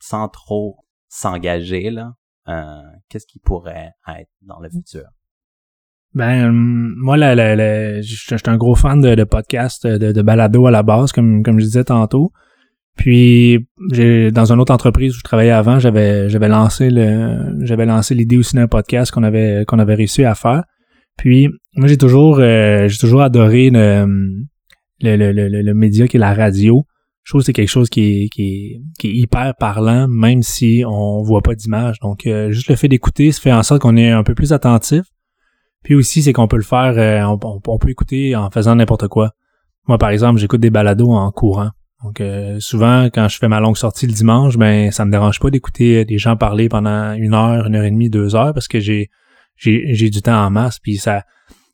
[0.00, 0.76] sans trop
[1.08, 2.12] s'engager là,
[3.08, 5.04] qu'est-ce qui pourrait être dans le futur?
[6.14, 10.82] Ben moi, la, je suis un gros fan de, de podcast, de, balado à la
[10.82, 12.32] base, comme comme je disais tantôt.
[12.96, 17.86] Puis j'ai dans une autre entreprise où je travaillais avant, j'avais j'avais lancé le j'avais
[17.86, 20.64] lancé l'idée aussi d'un podcast qu'on avait qu'on avait réussi à faire.
[21.18, 24.06] Puis moi, j'ai toujours, euh, j'ai toujours adoré le,
[25.02, 26.86] le, le, le, média qui est la radio.
[27.24, 30.82] Je trouve que c'est quelque chose qui est, qui, qui est hyper parlant, même si
[30.86, 31.98] on voit pas d'image.
[32.00, 34.52] Donc, euh, juste le fait d'écouter, ça fait en sorte qu'on est un peu plus
[34.52, 35.02] attentif.
[35.84, 39.32] Puis aussi, c'est qu'on peut le faire, euh, on, peut écouter en faisant n'importe quoi.
[39.86, 41.70] Moi, par exemple, j'écoute des balados en courant.
[42.04, 42.22] Donc,
[42.60, 46.04] souvent, quand je fais ma longue sortie le dimanche, ben, ça me dérange pas d'écouter
[46.04, 49.10] des gens parler pendant une heure, une heure et demie, deux heures, parce que j'ai
[49.56, 51.24] j'ai du temps en masse, puis ça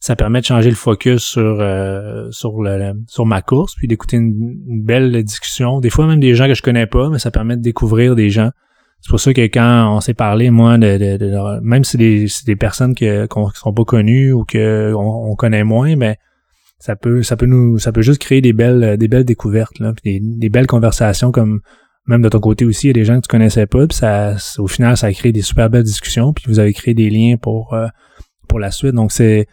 [0.01, 4.19] ça permet de changer le focus sur euh, sur le, sur ma course, puis d'écouter
[4.19, 5.81] une, belle discussion.
[5.81, 8.29] Des fois même des gens que je connais pas, mais ça permet de découvrir des
[8.29, 8.51] gens.
[9.05, 12.57] C'est pour ça que quand on s'est parlé, moi, de, de, même si des, des
[12.57, 16.17] personnes que, qu'on, qui sont pas connues ou que on, connaît moins, mais
[16.79, 19.93] ça peut ça peut nous ça peut juste créer des belles des belles découvertes là,
[20.05, 21.61] des, des belles conversations comme
[22.07, 23.97] même de ton côté aussi, il y a des gens que tu connaissais pas, puis
[23.97, 27.11] ça, au final, ça a créé des super belles discussions, puis vous avez créé des
[27.11, 27.89] liens pour euh,
[28.49, 28.95] pour la suite.
[28.95, 29.47] Donc c'est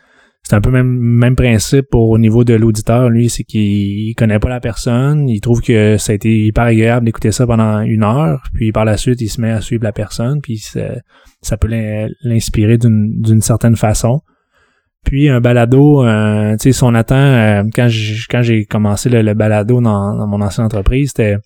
[0.52, 3.10] c'est un peu même même principe au niveau de l'auditeur.
[3.10, 7.06] Lui, c'est qu'il connaît pas la personne, il trouve que ça a été hyper agréable
[7.06, 9.94] d'écouter ça pendant une heure, puis par la suite, il se met à suivre la
[9.94, 11.70] personne, puis ça, peut
[12.24, 14.20] l'inspirer d'une certaine façon.
[15.06, 19.08] Puis un balado, euh, tu sais, si on attend, euh, quand j'ai quand j'ai commencé
[19.10, 21.38] le, balado dans, dans, mon ancienne entreprise, c'était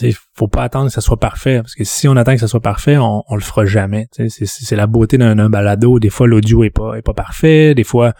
[0.00, 2.48] il faut pas attendre que ça soit parfait parce que si on attend que ça
[2.48, 4.08] soit parfait, on, on le fera jamais.
[4.10, 5.98] C'est la beauté d'un balado.
[5.98, 7.74] Des fois, l'audio est pas est pas parfait.
[7.74, 8.14] Des fois,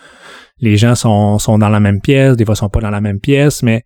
[0.59, 2.37] les gens sont, sont dans la même pièce.
[2.37, 3.63] Des fois, sont pas dans la même pièce.
[3.63, 3.85] Mais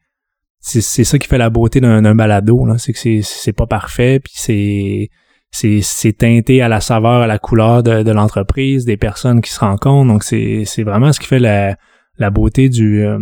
[0.61, 2.67] c'est ça qui fait la beauté d'un balado.
[2.79, 4.21] C'est que c'est pas parfait.
[4.21, 5.11] Puis c'est
[5.53, 9.61] c'est teinté à la saveur, à la couleur de, de l'entreprise, des personnes qui se
[9.61, 10.13] rencontrent.
[10.13, 11.77] Donc c'est vraiment ce qui fait la
[12.19, 13.19] la beauté du euh,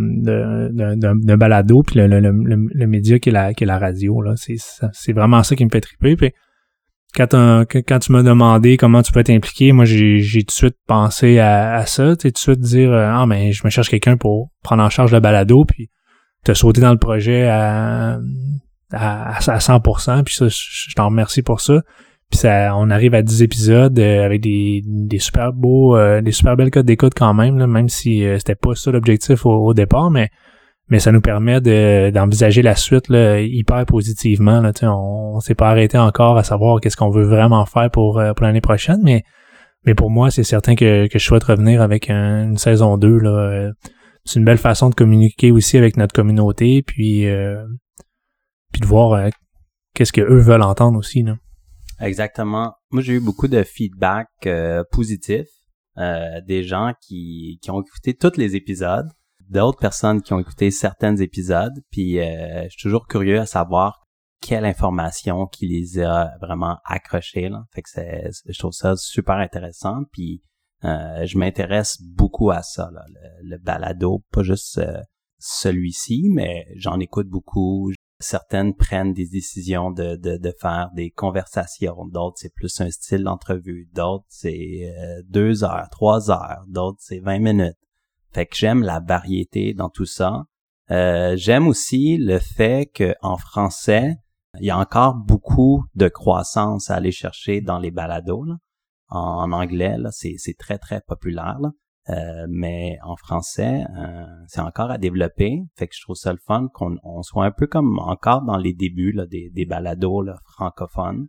[0.71, 4.35] d'un balado puis le, le, le, média qui est la qui est la radio là.
[4.37, 6.31] C'est vraiment ça qui me fait triper puis
[7.15, 11.39] quand, quand tu m'as demandé comment tu peux t'impliquer moi j'ai tout de suite pensé
[11.39, 14.17] à, à ça tu tout de suite dire euh, ah mais je me cherche quelqu'un
[14.17, 15.89] pour prendre en charge le balado puis
[16.43, 18.19] te sauter dans le projet à
[18.91, 21.81] à, à 100% puis ça je t'en remercie pour ça
[22.43, 26.71] on arrive à 10 épisodes euh, avec des, des super beaux, euh, des super belles
[26.71, 30.29] codes d'écoute quand même, là, même si euh, c'était pas ça l'objectif au, départ, mais
[30.87, 34.61] mais ça nous permet de, d'envisager la suite là, hyper positivement.
[34.61, 38.21] Là, on, on s'est pas arrêté encore à savoir qu'est-ce qu'on veut vraiment faire pour,
[38.35, 39.23] pour l'année prochaine, mais
[39.95, 43.17] pour moi, c'est certain que, je souhaite revenir avec une saison 2.
[43.17, 43.71] Là.
[44.25, 47.25] C'est une belle façon de communiquer aussi avec notre communauté, puis,
[48.71, 49.29] puis de voir
[49.95, 51.23] qu'est-ce que eux veulent entendre aussi.
[51.23, 51.35] Là.
[51.99, 52.73] Exactement.
[52.91, 55.47] Moi, j'ai eu beaucoup de feedback euh, positif,
[55.97, 59.07] euh, des gens qui, qui ont écouté tous les épisodes,
[59.49, 64.03] d'autres personnes qui ont écouté certains épisodes, puis euh, je suis toujours curieux à savoir
[64.41, 67.47] quelle information qui les a vraiment accrochés.
[67.49, 67.63] Là.
[67.73, 70.43] Fait que c'est, je trouve ça super intéressant, puis
[70.83, 74.81] euh, je m'intéresse beaucoup à ça, le, le, balado, pas juste
[75.39, 77.91] celui-ci, mais j'en écoute beaucoup,
[78.25, 83.23] certaines prennent des décisions de, de, de faire des conversations, d'autres c'est plus un style
[83.23, 87.77] d'entrevue, d'autres c'est euh, deux heures, trois heures, d'autres c'est 20 minutes.
[88.33, 90.43] Fait que j'aime la variété dans tout ça.
[90.91, 94.17] Euh, j'aime aussi le fait qu'en français,
[94.59, 98.45] il y a encore beaucoup de croissance à aller chercher dans les balados.
[99.09, 101.59] En, anglais, c'est, très, très populaire.
[102.09, 105.63] Euh, mais en français, euh, c'est encore à développer.
[105.75, 108.73] Fait que je trouve ça le fun qu'on soit un peu comme encore dans les
[108.73, 111.27] débuts des, des balados francophones.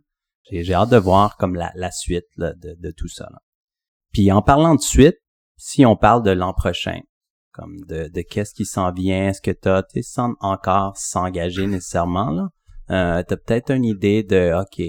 [0.51, 3.27] J'ai, hâte de voir comme la, suite de, de, tout ça.
[4.13, 5.17] Puis en parlant de suite,
[5.57, 7.01] si on parle de l'an prochain,
[7.51, 12.29] comme de, de qu'est-ce qui s'en vient, est-ce que tu as, sans encore s'engager nécessairement,
[12.29, 12.49] là,
[12.89, 14.79] euh, tu as peut-être une idée de, OK,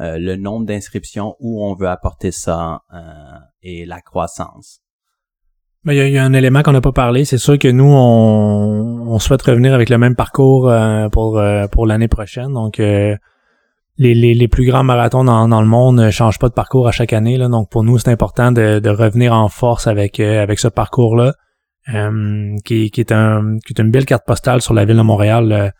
[0.00, 4.80] euh, le nombre d'inscriptions, où on veut apporter ça euh, et la croissance.
[5.86, 7.24] Ben, il y, a un élément qu'on n'a pas parlé.
[7.24, 11.86] C'est sûr que nous, on, on, souhaite revenir avec le même parcours euh, pour pour
[11.86, 12.52] l'année prochaine.
[12.52, 13.16] Donc, les,
[13.96, 16.90] les, les, plus grands marathons dans, dans le monde ne changent pas de parcours à
[16.90, 17.38] chaque année.
[17.38, 17.48] Là.
[17.48, 21.34] Donc, pour nous, c'est important de, de revenir en force avec avec ce parcours-là,
[22.64, 25.72] qui, qui, est un, qui est une belle carte postale sur la ville de Montréal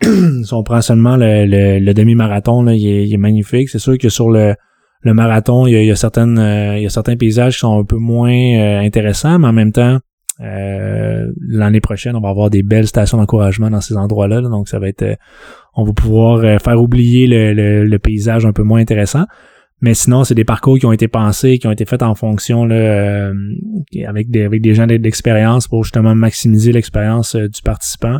[0.02, 1.46] si on prend seulement le,
[1.78, 3.68] le, demi-marathon, là, il, est, magnifique.
[3.68, 4.54] C'est sûr que sur le,
[5.02, 7.84] le marathon, il y a, certaines, euh, il y a certains paysages qui sont un
[7.84, 9.98] peu moins euh, intéressants, mais en même temps,
[10.40, 14.40] euh, l'année prochaine, on va avoir des belles stations d'encouragement dans ces endroits-là.
[14.42, 15.16] donc, ça va être,
[15.74, 19.24] on va pouvoir faire oublier le, le, paysage un peu moins intéressant.
[19.80, 22.64] Mais sinon, c'est des parcours qui ont été pensés, qui ont été faits en fonction
[22.64, 23.30] là,
[24.08, 28.18] avec des avec des gens d'expérience pour justement maximiser l'expérience du participant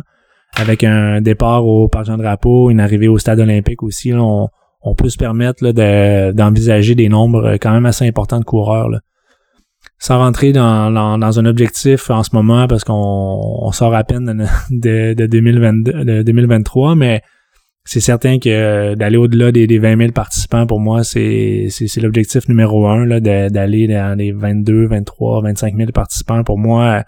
[0.55, 4.47] avec un départ au Parc Jean-Drapeau, une arrivée au Stade olympique aussi, on,
[4.97, 5.71] peut se permettre
[6.31, 8.89] d'envisager des nombres quand même assez importants de coureurs.
[9.97, 15.25] Sans rentrer dans, un objectif en ce moment, parce qu'on sort à peine de, de,
[15.25, 17.21] 2023, mais
[17.83, 22.87] c'est certain que d'aller au-delà des, des 20 000 participants, pour moi, c'est l'objectif numéro
[22.87, 26.43] un, d'aller dans les 22, 23, 25 000 participants.
[26.43, 27.03] Pour moi,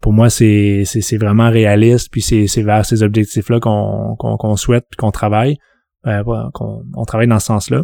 [0.00, 0.84] pour moi, c'est,
[1.18, 5.58] vraiment réaliste, puis c'est, vers ces objectifs-là qu'on, qu'on, souhaite, puis qu'on travaille,
[6.06, 6.22] euh,
[6.52, 7.82] qu'on on travaille dans ce sens-là.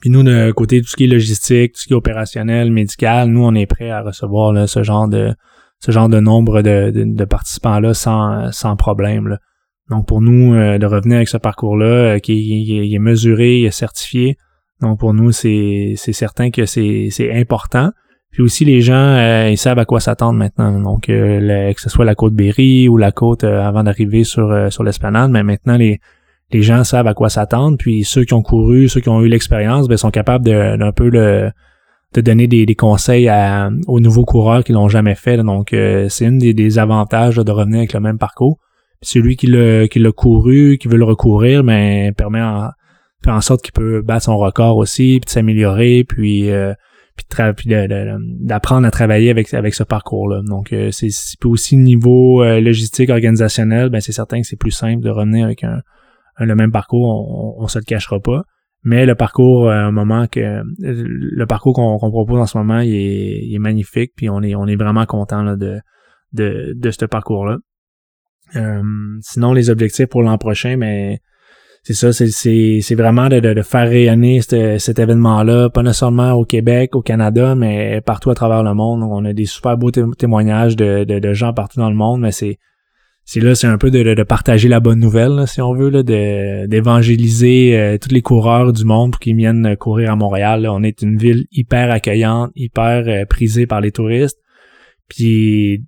[0.00, 3.28] Puis nous, de côté tout ce qui est logistique, tout ce qui est opérationnel, médical,
[3.28, 5.34] nous, on est prêt à recevoir ce genre de
[5.80, 9.38] ce genre de nombre de, de, participants-là sans, sans problème.
[9.88, 13.70] Donc pour nous, euh, de revenir avec ce parcours-là, euh, qui, qui, est mesuré, est
[13.70, 14.36] certifié,
[14.80, 17.90] donc pour nous, c'est, certain que c'est, important.
[18.30, 20.80] Puis aussi les gens ils savent à quoi s'attendre maintenant.
[20.80, 24.84] Donc euh, que ce soit la côte Berry ou la côte avant d'arriver sur sur
[24.84, 25.98] l'esplanade, mais maintenant les
[26.52, 27.76] les gens savent à quoi s'attendre.
[27.78, 31.08] Puis ceux qui ont couru, ceux qui ont eu l'expérience, ben sont capables d'un peu
[31.08, 31.50] le
[32.12, 35.36] de donner des, des conseils à, aux nouveaux coureurs qui l'ont jamais fait.
[35.36, 38.58] Donc c'est une des, des avantages de revenir avec le même parcours.
[39.02, 42.70] Celui qui l'a qui l'a couru, qui veut le recourir, ben permet en,
[43.24, 46.50] fait en sorte qu'il peut battre son record aussi, puis de s'améliorer, puis
[47.56, 50.42] puis d'apprendre à travailler avec avec ce parcours-là.
[50.46, 51.10] Donc euh, c'est
[51.44, 55.64] aussi niveau euh, logistique organisationnel, ben c'est certain que c'est plus simple de revenir avec
[55.64, 55.80] un,
[56.46, 58.42] le même parcours, on, on, se le cachera pas.
[58.82, 62.80] Mais le parcours, à euh, un moment que le parcours qu'on propose en ce moment,
[62.80, 65.78] il est, il est, magnifique, puis on est on est vraiment content là, de,
[66.32, 67.58] de de ce parcours-là.
[69.20, 71.20] sinon, les objectifs pour l'an prochain, mais
[71.82, 77.00] c'est ça, c'est vraiment de, de, faire rayonner cet événement-là, pas nécessairement au Québec, au
[77.00, 79.02] Canada, mais partout à travers le monde.
[79.02, 82.58] On a des super beaux témoignages de, de, gens partout dans le monde, mais c'est
[83.24, 87.78] c'est là, c'est un peu de, de, partager la bonne nouvelle, si on veut, d'évangéliser
[87.78, 90.66] euh, tous les coureurs du monde pour qu'ils viennent courir à Montréal.
[90.68, 94.38] On est une ville hyper accueillante, hyper euh, prisée par les touristes.
[95.08, 95.84] Puis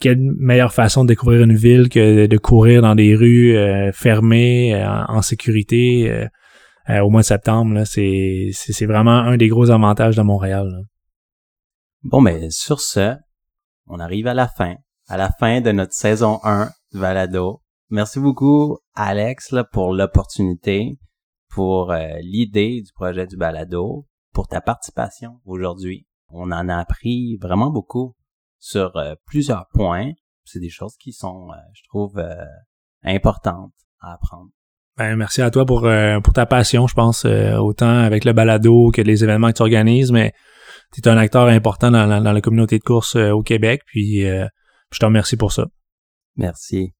[0.00, 4.74] quelle meilleure façon de découvrir une ville que de courir dans des rues euh, fermées
[4.74, 6.10] euh, en, sécurité
[6.88, 7.84] euh, au mois de septembre.
[7.84, 10.86] C'est, c'est, vraiment un des gros avantages de Montréal.
[12.02, 13.14] Bon, mais sur ce,
[13.86, 14.76] on arrive à la fin,
[15.10, 17.62] à la fin de notre saison 1 de Valado.
[17.90, 20.98] Merci beaucoup, Alex, là, pour l'opportunité,
[21.48, 26.06] pour l'idée du projet du Balado, pour ta participation aujourd'hui.
[26.28, 28.14] On en a appris vraiment beaucoup
[28.60, 30.12] sur euh, plusieurs points.
[30.44, 32.44] C'est des choses qui sont, euh, je trouve, euh,
[33.02, 34.50] importantes à apprendre.
[34.96, 35.88] Ben, merci à toi pour,
[36.22, 40.12] pour ta passion, je pense, autant avec le balado que les événements que tu organises,
[40.12, 40.34] mais
[40.92, 44.26] tu es un acteur important dans, dans, la communauté de course au Québec, puis
[44.92, 45.68] je te remercie pour ça.
[46.36, 46.92] Merci.